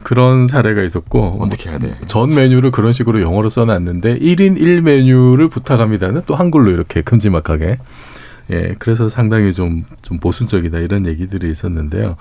[0.03, 1.97] 그런 사례가 있었고 어떻게 해야 돼?
[2.05, 7.77] 전 메뉴를 그런 식으로 영어로 써놨는데 1인 1 메뉴를 부탁합니다는 또 한글로 이렇게 큼지막하게
[8.49, 12.15] 예 그래서 상당히 좀 좀 보수적이다 이런 얘기들이 있었는데요.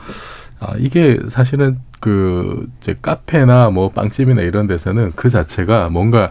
[0.59, 6.31] 아 이게 사실은 그 이제 카페나 뭐 빵집이나 이런 데서는 그 자체가 뭔가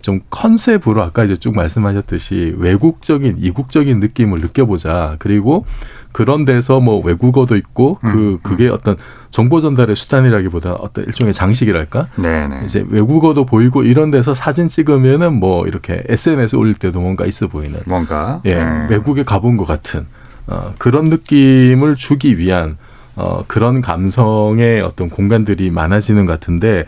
[0.00, 5.66] 좀 컨셉으로 아까 이제 쭉 말씀하셨듯이 외국적인 이국적인 느낌을 느껴보자 그리고
[6.14, 8.96] 그런 데서 뭐 외국어도 있고 그 그게 어떤
[9.30, 12.62] 정보 전달의 수단이라기보다 어떤 일종의 장식이랄까 네네.
[12.64, 17.80] 이제 외국어도 보이고 이런 데서 사진 찍으면은 뭐 이렇게 SNS 올릴 때도 뭔가 있어 보이는
[17.86, 18.86] 뭔가 예 음.
[18.90, 20.06] 외국에 가본 것 같은
[20.46, 22.76] 어, 그런 느낌을 주기 위한
[23.16, 26.84] 어, 그런 감성의 어떤 공간들이 많아지는 것 같은데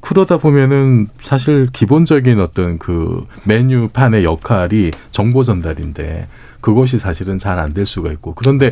[0.00, 6.26] 그러다 보면은 사실 기본적인 어떤 그 메뉴판의 역할이 정보 전달인데
[6.60, 8.70] 그것이 사실은 잘 안 될 수가 있고 그런데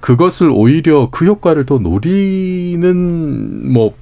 [0.00, 3.94] 그것을 오히려 그 효과를 더 노리는 뭐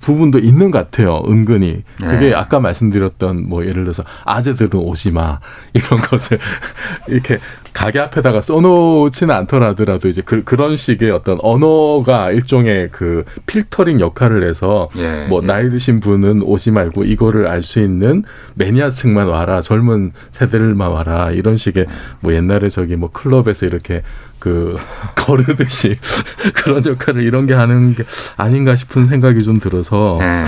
[0.00, 1.22] 부분도 있는 것 같아요.
[1.26, 2.34] 은근히 그게 네.
[2.34, 5.40] 아까 말씀드렸던 뭐 예를 들어서 아재들은 오지 마
[5.74, 6.38] 이런 것을
[7.08, 7.38] 이렇게
[7.76, 14.88] 가게 앞에다가 써놓지는 않더라도 이제 그, 그런 식의 어떤 언어가 일종의 그 필터링 역할을 해서
[14.96, 15.46] 예, 뭐 예.
[15.46, 18.22] 나이 드신 분은 오지 말고 이거를 알 수 있는
[18.54, 21.86] 매니아층만 와라 젊은 세대들만 와라 이런 식의
[22.20, 24.02] 뭐 옛날에 저기 뭐 클럽에서 이렇게
[24.38, 24.76] 그
[25.16, 25.98] 거르듯이
[26.54, 28.04] 그런 역할을 이런 게 하는 게
[28.36, 30.44] 아닌가 싶은 생각이 좀 들어서 예.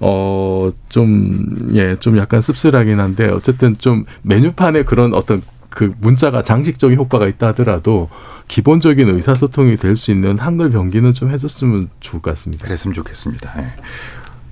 [0.00, 5.42] 어좀예 좀 약간 씁쓸하긴 한데 어쨌든 좀 메뉴판에 그런 어떤
[5.74, 8.08] 그 문자가 장식적인 효과가 있다 하더라도
[8.46, 12.64] 기본적인 의사소통이 될 수 있는 한글 병기는 좀 해줬으면 좋을 것 같습니다.
[12.64, 13.52] 그랬으면 좋겠습니다.
[13.58, 13.66] 예.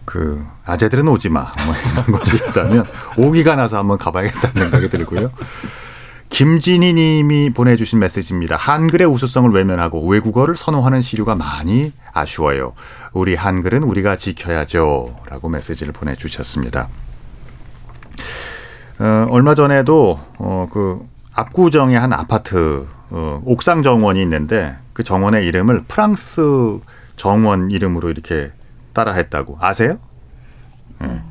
[0.04, 1.52] 그 아재들은 오지 마.
[1.64, 5.30] 뭐 이런 것이 있다면 오기가 나서 한번 가봐야겠다는 생각이 들고요.
[6.28, 8.56] 김진희 님이 보내주신 메시지입니다.
[8.56, 12.72] 한글의 우수성을 외면하고 외국어를 선호하는 시류가 많이 아쉬워요.
[13.12, 15.20] 우리 한글은 우리가 지켜야죠.
[15.28, 16.88] 라고 메시지를 보내주셨습니다.
[18.98, 25.84] 어, 얼마 전에도 어, 그 압구정의 한 아파트 어, 옥상 정원이 있는데 그 정원의 이름을
[25.88, 26.78] 프랑스
[27.16, 28.52] 정원 이름으로 이렇게
[28.92, 29.98] 따라했다고 아세요?
[31.02, 31.22] 예.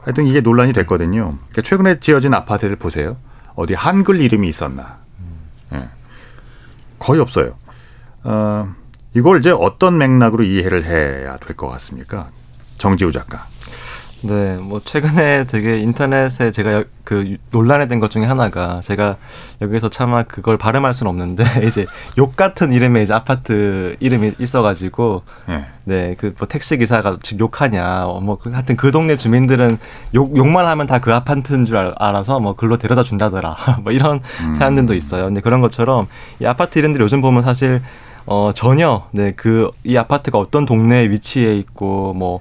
[0.00, 1.30] 하여튼 이게 논란이 됐거든요.
[1.30, 3.16] 그러니까 최근에 지어진 아파트를 보세요.
[3.54, 4.98] 어디 한글 이름이 있었나?
[5.74, 5.88] 예.
[6.98, 7.56] 거의 없어요.
[8.24, 8.72] 어,
[9.14, 12.28] 이걸 이제 어떤 맥락으로 이해를 해야 될 것 같습니까?
[12.78, 13.46] 정지우 작가.
[14.26, 19.16] 네, 뭐 최근에 되게 인터넷에 제가 여- 그 논란이 된 것 중에 하나가 제가
[19.62, 21.86] 여기서 차마 그걸 발음할 수는 없는데 이제
[22.18, 25.64] 욕 같은 이름의 이제 아파트 이름이 있어가지고 예.
[25.84, 29.78] 네, 그 뭐 택시 기사가 지금 욕하냐, 어, 뭐 그- 하여튼 그 동네 주민들은
[30.14, 34.20] 욕 욕만 하면 다 그 아파트인 줄 알- 알아서 뭐 글로 데려다 준다더라, 뭐 이런
[34.58, 35.24] 사연들도 있어요.
[35.26, 36.08] 근데 그런 것처럼
[36.40, 37.82] 이 아파트 이름들이 요즘 보면 사실
[38.26, 42.40] 어 전혀 네 그 이 아파트가 어떤 동네에 위치해 있고 뭐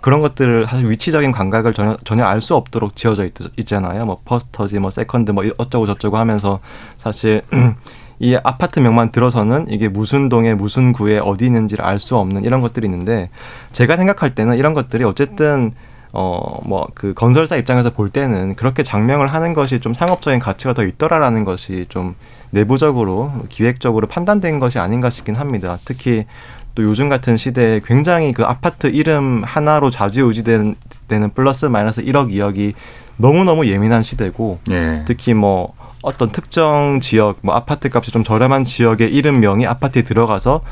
[0.00, 4.06] 그런 것들을 사실 위치적인 감각을 전혀 전혀 알 수 없도록 지어져 있, 있잖아요.
[4.06, 6.60] 뭐 퍼스티지, 뭐 second, 뭐 어쩌고 저쩌고 하면서
[6.98, 7.42] 사실
[8.18, 12.60] 이 아파트 명만 들어서는 이게 무슨 동에 무슨 구에 어디 있는지를 알 수 없는 이런
[12.60, 13.30] 것들이 있는데
[13.72, 15.72] 제가 생각할 때는 이런 것들이 어쨌든
[16.12, 20.84] 어 뭐 그 건설사 입장에서 볼 때는 그렇게 장명을 하는 것이 좀 상업적인 가치가 더
[20.84, 22.14] 있더라라는 것이 좀
[22.50, 25.78] 내부적으로 기획적으로 판단된 것이 아닌가 싶긴 합니다.
[25.84, 26.26] 특히
[26.74, 30.74] 또 요즘 같은 시대에 굉장히 그 아파트 이름 하나로 좌지우지되는
[31.08, 32.74] 되는 플러스 마이너스 1억 2억이
[33.16, 35.04] 너무너무 예민한 시대고 예.
[35.06, 40.62] 특히 뭐 어떤 특정 지역 뭐 아파트 값이 좀 저렴한 지역의 이름명이 아파트에 들어가서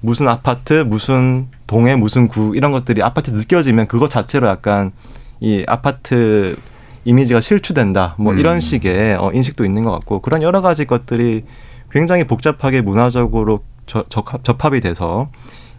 [0.00, 4.92] 무슨 아파트 무슨 동에 무슨 구 이런 것들이 아파트 에 느껴지면 그것 자체로 약간
[5.40, 6.56] 이 아파트
[7.04, 8.38] 이미지가 실추된다 뭐 음.
[8.38, 11.42] 이런 식의 어, 인식도 있는 것 같고 그런 여러 가지 것들이
[11.90, 15.28] 굉장히 복잡하게 문화적으로 저, 접합이 돼서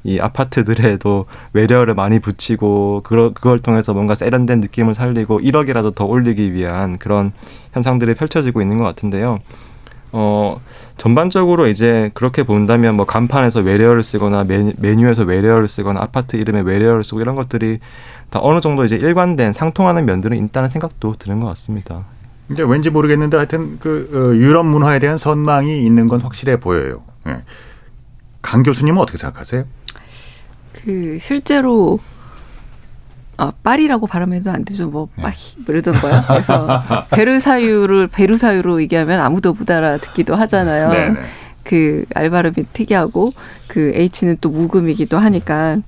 [0.03, 6.53] 이 아파트들에도 외래어를 많이 붙이고 그걸, 그걸 통해서 뭔가 세련된 느낌을 살리고 1억이라도 더 올리기
[6.53, 7.31] 위한 그런
[7.73, 9.39] 현상들이 펼쳐지고 있는 것 같은데요.
[10.11, 10.61] 어,
[10.97, 17.03] 전반적으로 이제 그렇게 본다면 뭐 간판에서 외래어를 쓰거나 메, 메뉴에서 외래어를 쓰거나 아파트 이름에 외래어를
[17.03, 17.79] 쓰고 이런 것들이
[18.29, 22.05] 다 어느 정도 이제 일관된 상통하는 면들은 있다는 생각도 드는 것 같습니다.
[22.49, 27.01] 이제 왠지 모르겠는데 하여튼 그 어, 유럽 문화에 대한 선망이 있는 건 확실해 보여요.
[27.27, 27.43] 예.
[28.45, 29.65] 강 교수님은 어떻게 생각하세요?
[30.73, 31.99] 그 실제로
[33.37, 34.87] 아, 파리라고 발음해도 안 되죠.
[34.87, 35.33] 뭐, 파리,
[35.65, 36.23] 뭐 이러던 거요.
[36.25, 40.89] 그래서, 베르사유를, 베르사유로 얘기하면 아무도 못 알아듣기도 하잖아요.
[40.89, 41.21] 네 네.
[41.65, 43.33] 그, 알바름이 특이하고,
[43.67, 45.79] 그, H는 또 묵음이기도 하니까.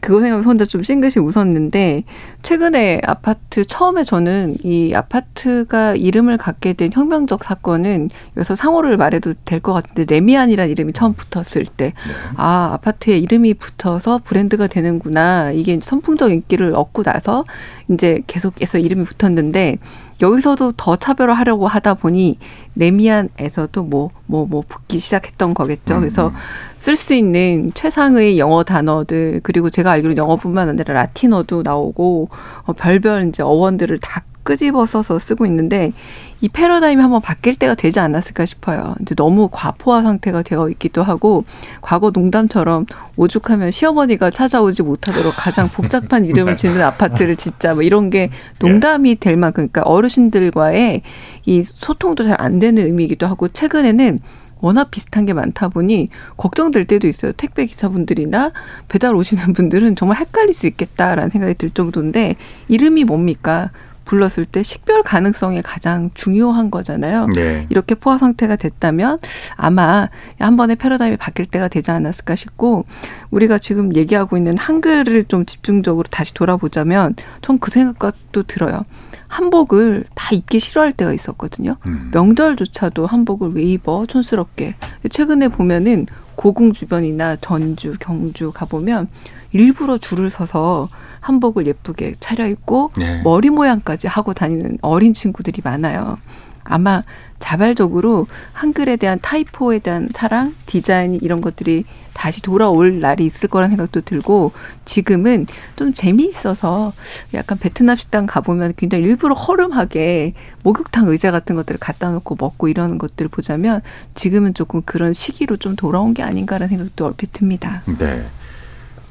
[0.00, 2.04] 그거 생각하면 혼자 좀 싱긋이 웃었는데
[2.42, 9.58] 최근에 아파트 처음에 저는 이 아파트가 이름을 갖게 된 혁명적 사건은 여기서 상호를 말해도 될
[9.60, 11.94] 것 같은데 레미안이라는 이름이 처음 붙었을 때.
[12.36, 15.50] 아 아파트에 이름이 붙어서 브랜드가 되는구나.
[15.50, 17.42] 이게 선풍적 인기를 얻고 나서
[17.90, 19.78] 이제 계속해서 이름이 붙었는데
[20.22, 22.38] 여기서도 더 차별화하려고 하다 보니
[22.76, 25.98] 레미안에서도 뭐뭐 뭐 붙기 시작했던 거겠죠.
[25.98, 26.32] 그래서
[26.76, 32.28] 쓸 수 있는 최상의 영어 단어들 그리고 제가 알기로 영어뿐만 아니라 라틴어도 나오고
[32.64, 35.92] 어, 별별 이제 어원들을 다 끄집어 써서 쓰고 있는데
[36.40, 38.94] 이 패러다임이 한번 바뀔 때가 되지 않았을까 싶어요.
[39.00, 41.44] 이제 너무 과포화 상태가 되어 있기도 하고
[41.80, 42.86] 과거 농담처럼
[43.16, 49.36] 오죽하면 시어머니가 찾아오지 못하도록 가장 복잡한 이름을 짓는 아파트를 짓자 뭐 이런 게 농담이 될
[49.36, 51.02] 만큼 그러니까 어르신들과의
[51.46, 54.18] 이 소통도 잘 안 되는 의미이기도 하고 최근에는
[54.60, 57.32] 워낙 비슷한 게 많다 보니 걱정될 때도 있어요.
[57.32, 58.50] 택배 기사분들이나
[58.88, 62.36] 배달 오시는 분들은 정말 헷갈릴 수 있겠다라는 생각이 들 정도인데
[62.68, 63.70] 이름이 뭡니까?
[64.04, 67.26] 불렀을 때 식별 가능성이 가장 중요한 거잖아요.
[67.28, 67.66] 네.
[67.70, 69.18] 이렇게 포화 상태가 됐다면
[69.56, 72.84] 아마 한 번의 패러다임이 바뀔 때가 되지 않았을까 싶고
[73.30, 78.84] 우리가 지금 얘기하고 있는 한글을 좀 집중적으로 다시 돌아보자면 전 그 생각도 들어요.
[79.28, 81.76] 한복을 다 입기 싫어할 때가 있었거든요.
[82.12, 84.74] 명절조차도 한복을 왜 입어 촌스럽게.
[85.10, 89.08] 최근에 보면은 고궁 주변이나 전주, 경주 가보면
[89.52, 90.88] 일부러 줄을 서서
[91.22, 93.22] 한복을 예쁘게 차려입고 네.
[93.22, 96.18] 머리 모양까지 하고 다니는 어린 친구들이 많아요.
[96.64, 97.02] 아마
[97.38, 104.02] 자발적으로 한글에 대한 타이포에 대한 사랑, 디자인 이런 것들이 다시 돌아올 날이 있을 거라는 생각도
[104.02, 104.52] 들고
[104.84, 105.46] 지금은
[105.76, 106.92] 좀 재미있어서
[107.34, 112.98] 약간 베트남 식당 가보면 굉장히 일부러 허름하게 목욕탕 의자 같은 것들을 갖다 놓고 먹고 이러는
[112.98, 113.80] 것들을 보자면
[114.14, 117.82] 지금은 조금 그런 시기로 좀 돌아온 게 아닌가라는 생각도 얼핏 듭니다.
[117.98, 118.24] 네.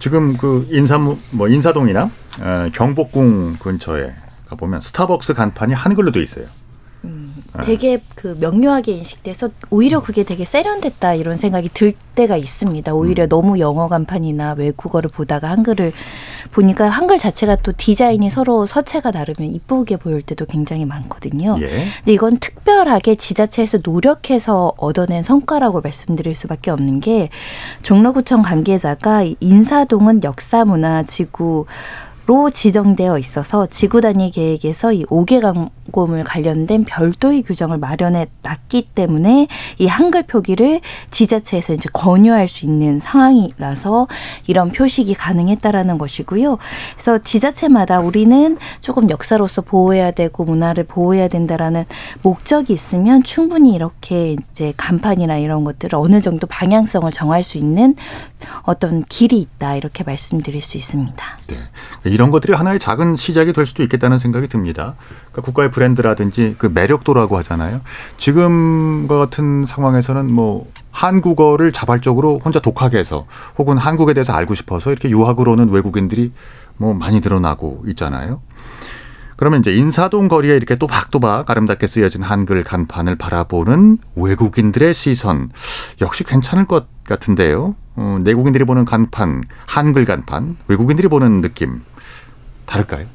[0.02, 4.12] 지금 그 인사 뭐 인사동이나 어, 경복궁 근처에
[4.48, 6.46] 가 보면 스타벅스 간판이 한글로 돼 있어요.
[7.64, 12.94] 되게 그 명료하게 인식돼서 오히려 그게 되게 세련됐다 이런 생각이 들 때가 있습니다.
[12.94, 15.94] 오히려 너무 영어 간판이나 외국어를 보다가 한글을
[16.52, 21.58] 보니까 한글 자체가 또 디자인이 서로 서체가 다르면 이쁘게 보일 때도 굉장히 많거든요.
[21.62, 21.68] 예.
[21.68, 27.30] 근데 이건 특별하게 지자체에서 노력해서 얻어낸 성과라고 말씀드릴 수밖에 없는 게
[27.82, 31.66] 종로구청 관계자가 인사동은 역사문화지구
[32.28, 39.48] 로 지정되어 있어서 지구 단위 계획에서 이 5개 강곰을 관련된 별도의 규정을 마련해 놨기 때문에
[39.80, 44.08] 이 한글 표기를 지자체에서 이제 권유할 수 있는 상황이라서
[44.48, 46.58] 이런 표식이 가능했다라는 것이고요.
[46.94, 51.86] 그래서 지자체마다 우리는 조금 역사로서 보호해야 되고 문화를 보호해야 된다라는
[52.22, 57.96] 목적이 있으면 충분히 이렇게 이제 간판이나 이런 것들을 어느 정도 방향성을 정할 수 있는
[58.64, 61.40] 어떤 길이 있다 이렇게 말씀드릴 수 있습니다.
[61.48, 61.58] 네.
[62.12, 64.96] 이런 것들이 하나의 작은 시작이 될 수도 있겠다는 생각이 듭니다.
[65.32, 67.80] 그러니까 국가의 브랜드라든지 그 매력도라고 하잖아요.
[68.18, 73.26] 지금과 같은 상황에서는 뭐 한국어를 자발적으로 혼자 독하게 해서
[73.58, 76.34] 혹은 한국에 대해서 알고 싶어서 이렇게 유학을 오는 외국인들이
[76.76, 78.42] 뭐 많이 늘어나고 있잖아요.
[79.38, 85.50] 그러면 이제 인사동 거리에 이렇게 또박또박 아름답게 쓰여진 한글 간판을 바라보는 외국인들의 시선
[86.02, 87.76] 역시 괜찮을 것 같은데요.
[87.96, 91.82] 어, 내국인들이 보는 간판, 한글 간판, 외국인들이 보는 느낌
[92.72, 93.06] 다를까요?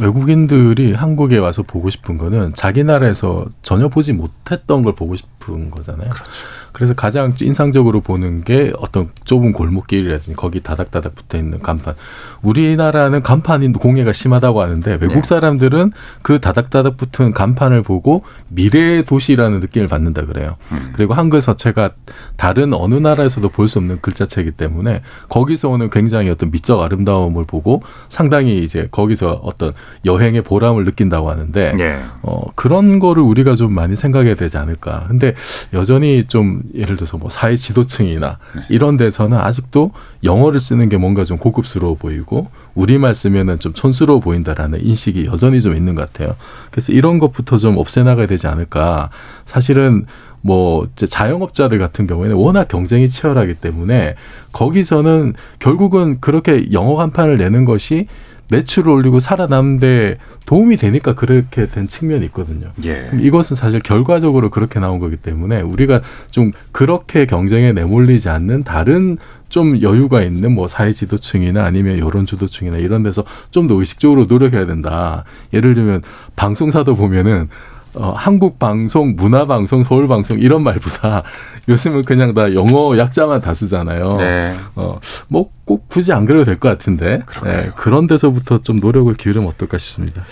[0.00, 6.10] 외국인들이 한국에 와서 보고 싶은 거는 자기 나라에서 전혀 보지 못했던 걸 보고 싶은 거잖아요.
[6.10, 6.30] 그렇죠.
[6.74, 11.94] 그래서 가장 인상적으로 보는 게 어떤 좁은 골목길이라든지 거기 다닥다닥 붙어 있는 간판.
[12.42, 15.22] 우리나라는 간판이 공해가 심하다고 하는데 외국 네.
[15.22, 20.56] 사람들은 그 다닥다닥 붙은 간판을 보고 미래의 도시라는 느낌을 받는다 그래요.
[20.72, 20.90] 음.
[20.94, 21.90] 그리고 한글 서체가
[22.36, 27.82] 다른 어느 나라에서도 볼 수 없는 글자체이기 때문에 거기서 오는 굉장히 어떤 미적 아름다움을 보고
[28.08, 29.72] 상당히 이제 거기서 어떤
[30.04, 32.00] 여행의 보람을 느낀다고 하는데 예.
[32.22, 35.06] 어, 그런 거를 우리가 좀 많이 생각해야 되지 않을까.
[35.08, 35.34] 근데
[35.72, 38.62] 여전히 좀 예를 들어서 뭐 사회 지도층이나 네.
[38.68, 39.92] 이런 데서는 아직도
[40.22, 45.76] 영어를 쓰는 게 뭔가 좀 고급스러워 보이고 우리말 쓰면은 좀 촌스러워 보인다라는 인식이 여전히 좀
[45.76, 46.36] 있는 것 같아요.
[46.70, 49.10] 그래서 이런 것부터 좀 없애나가야 되지 않을까.
[49.44, 50.06] 사실은
[50.40, 54.14] 뭐 자영업자들 같은 경우에는 워낙 경쟁이 치열하기 때문에
[54.52, 58.08] 거기서는 결국은 그렇게 영어 간판을 내는 것이
[58.48, 62.70] 매출을 올리고 살아남는데 도움이 되니까 그렇게 된 측면이 있거든요.
[62.84, 63.10] 예.
[63.18, 69.16] 이것은 사실 결과적으로 그렇게 나온 거기 때문에 우리가 좀 그렇게 경쟁에 내몰리지 않는 다른
[69.48, 74.66] 좀 여유가 있는 뭐 사회 지도층이나 아니면 여론 주도층이나 이런 데서 좀 더 의식적으로 노력해야
[74.66, 75.24] 된다.
[75.52, 76.02] 예를 들면
[76.36, 77.48] 방송사도 보면은
[77.94, 81.22] 어, 한국 방송, 문화 방송, 서울 방송 이런 말보다
[81.68, 84.16] 요즘은 그냥 다 영어 약자만 다 쓰잖아요.
[84.18, 84.56] 네.
[84.74, 89.48] 어, 뭐 꼭 굳이 안 그래도 될 것 같은데 네, 그런 데서부터 좀 노력을 기울이면
[89.48, 90.22] 어떨까 싶습니다.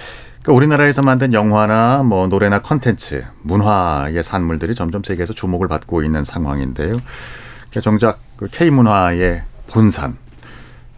[0.42, 6.92] 그러니까 우리나라에서 만든 영화나 뭐 노래나 컨텐츠, 문화의 산물들이 점점 세계에서 주목을 받고 있는 상황인데요.
[6.92, 10.18] 그러니까 정작 그 K 문화의 본산,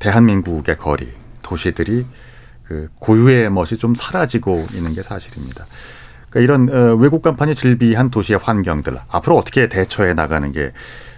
[0.00, 1.08] 대한민국의 거리,
[1.44, 2.06] 도시들이
[2.64, 5.66] 그 고유의 멋이 좀 사라지고 있는 게 사실입니다.
[6.34, 10.72] 그러니까 이런 어, 외국 간판이 즐비한 도시의 환경들 앞으로 어떻게 대처해 나가는 게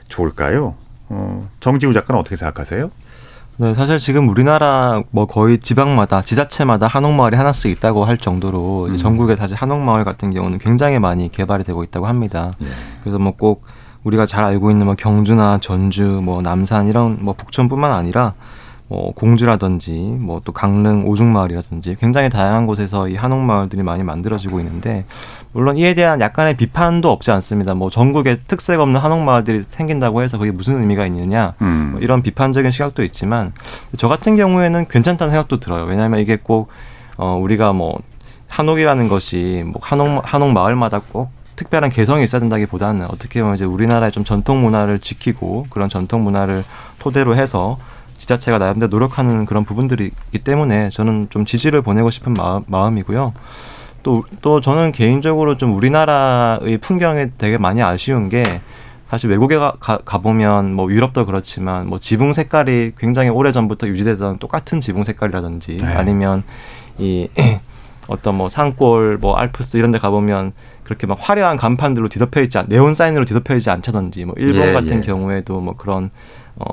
[0.09, 0.75] 좋을까요?
[1.09, 2.91] 어, 정지우 작가는 어떻게 생각하세요?
[3.59, 9.35] 네, 사실 지금 우리나라 뭐 거의 지방마다 지자체마다 한옥마을이 하나씩 있다고 할 정도로 이제 전국에
[9.35, 12.53] 사실 한옥마을 같은 경우는 굉장히 많이 개발이 되고 있다고 합니다.
[13.03, 13.64] 그래서 뭐 꼭
[14.07, 18.35] 우리가 잘 알고 있는 뭐 경주나 전주, 뭐 남산 이런 뭐 북촌뿐만 아니라
[18.89, 25.05] 뭐 공주라든지 뭐 또 강릉 오죽마을이라든지 굉장히 다양한 곳에서 이 한옥 마을들이 많이 만들어지고 있는데
[25.53, 27.74] 물론 이에 대한 약간의 비판도 없지 않습니다.
[27.74, 31.89] 뭐 전국에 특색 없는 한옥 마을들이 생긴다고 해서 그게 무슨 의미가 있느냐 음.
[31.93, 33.53] 뭐 이런 비판적인 시각도 있지만
[33.97, 35.84] 저 같은 경우에는 괜찮다는 생각도 들어요.
[35.84, 36.68] 왜냐하면 이게 꼭
[37.16, 37.99] 어, 우리가 뭐
[38.49, 44.12] 한옥이라는 것이 뭐 한옥 한옥 마을마다 꼭 특별한 개성이 있어야 된다기보다는 어떻게 보면 이제 우리나라의
[44.12, 46.62] 좀 전통 문화를 지키고 그런 전통 문화를
[47.01, 47.78] 토대로 해서
[48.27, 53.33] 지자체가 나름대로 노력하는 그런 부분들이 있기 때문에 저는 좀 지지를 보내고 싶은 마음, 마음이고요.
[54.03, 58.43] 또, 또 저는 개인적으로 좀 우리나라의 풍경에 되게 많이 아쉬운 게
[59.09, 63.87] 사실 외국에 가, 가, 가 보면 뭐 유럽도 그렇지만 뭐 지붕 색깔이 굉장히 오래 전부터
[63.87, 65.87] 유지되던 똑같은 지붕 색깔이라든지 네.
[65.87, 66.43] 아니면
[66.99, 67.29] 이
[68.09, 70.53] 어떤 뭐 산골 뭐 알프스 이런 데 가보면
[70.85, 74.72] 그렇게 막 화려한 간판들로 뒤덮여 있지 않, 네온 사인으로 뒤덮여 있지 않다든지 뭐 일본 예,
[74.72, 75.01] 같은 예.
[75.01, 76.11] 경우에도 뭐 그런
[76.57, 76.66] 어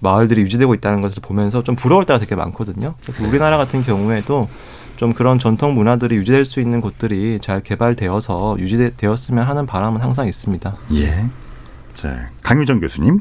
[0.00, 2.94] 마을들이 유지되고 있다는 것을 보면서 좀 부러울 때가 되게 많거든요.
[3.02, 4.48] 그래서 우리나라 같은 경우에도
[4.96, 10.74] 좀 그런 전통 문화들이 유지될 수 있는 곳들이 잘 개발되어서 유지되었으면 하는 바람은 항상 있습니다.
[10.94, 11.26] 예.
[11.94, 13.20] 자, 강유정 교수님.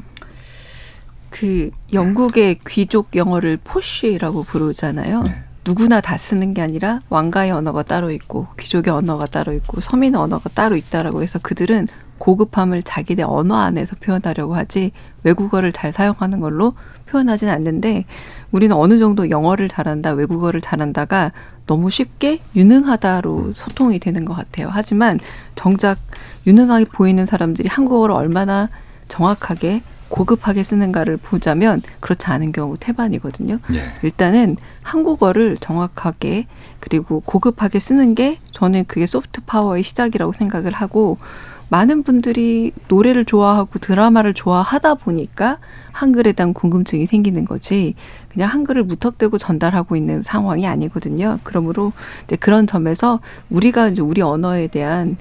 [1.30, 5.24] 그 영국의 귀족 영어를 포쉬라고 부르잖아요.
[5.68, 10.50] 누구나 다 쓰는 게 아니라 왕가의 언어가 따로 있고 귀족의 언어가 따로 있고 서민 언어가
[10.50, 11.88] 따로 있다라고 해서 그들은
[12.18, 14.92] 고급함을 자기네 언어 안에서 표현하려고 하지
[15.24, 16.74] 외국어를 잘 사용하는 걸로
[17.08, 18.06] 표현하진 않는데
[18.52, 21.32] 우리는 어느 정도 영어를 잘한다, 외국어를 잘한다가
[21.66, 24.70] 너무 쉽게 유능하다로 소통이 되는 것 같아요.
[24.72, 25.20] 하지만
[25.56, 25.98] 정작
[26.46, 28.70] 유능하게 보이는 사람들이 한국어를 얼마나
[29.08, 33.60] 정확하게 고급하게 쓰는가를 보자면 그렇지 않은 경우 태반이거든요.
[33.74, 33.94] 예.
[34.04, 36.48] 일단은 한국어를 정확하게
[36.80, 41.18] 그리고 고급하게 쓰는 게 저는 그게 소프트 파워의 시작이라고 생각을 하고
[41.70, 45.58] 많은 분들이 노래를 좋아하고 드라마를 좋아하다 보니까
[45.92, 47.96] 한글에 대한 궁금증이 생기는 거지
[48.30, 51.40] 그냥 한글을 무턱대고 전달하고 있는 상황이 아니거든요.
[51.44, 51.92] 그러므로
[52.26, 55.18] 이제 그런 점에서 우리가 이제 우리 언어에 대한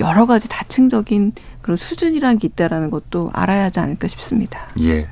[0.00, 4.60] 여러 가지 다층적인 그런 수준이라는 게 있다라는 것도 알아야 하지 않을까 싶습니다.
[4.80, 5.08] 예.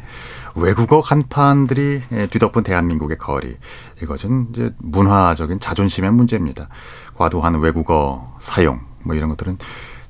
[0.56, 3.56] 외국어 간판들이 예, 뒤덮은 대한민국의 거리.
[4.02, 6.68] 이것은 이제 문화적인 자존심의 문제입니다.
[7.14, 9.58] 과도한 외국어 사용 뭐 이런 것들은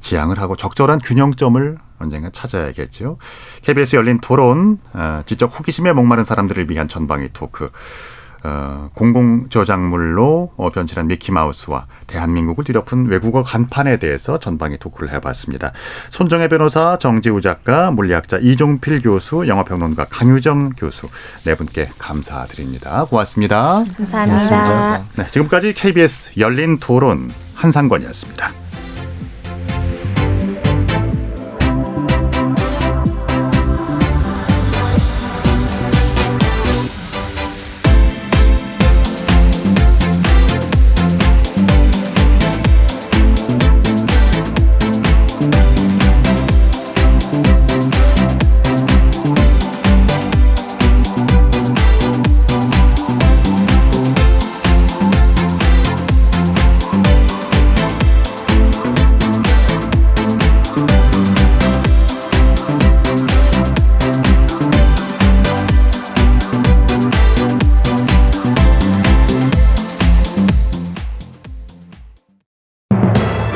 [0.00, 3.18] 지양을 하고 적절한 균형점을 언젠가 찾아야겠죠.
[3.62, 7.70] KBS 열린 토론, 어, 지적 호기심에 목마른 사람들을 위한 전방위 토크.
[8.42, 15.72] 어, 공공 저작물로 어, 변신한 미키마우스와 대한민국을 뒤덮은 외국어 간판에 대해서 전방위 토크를 해봤습니다.
[16.08, 21.08] 손정혜 변호사, 정지우 작가, 물리학자 이종필 교수, 영화평론가 강유정 교수
[21.44, 23.04] 네 분께 감사드립니다.
[23.04, 23.84] 고맙습니다.
[23.94, 25.04] 감사합니다.
[25.16, 28.69] 네, 지금까지 KBS 열린 토론 한상권이었습니다.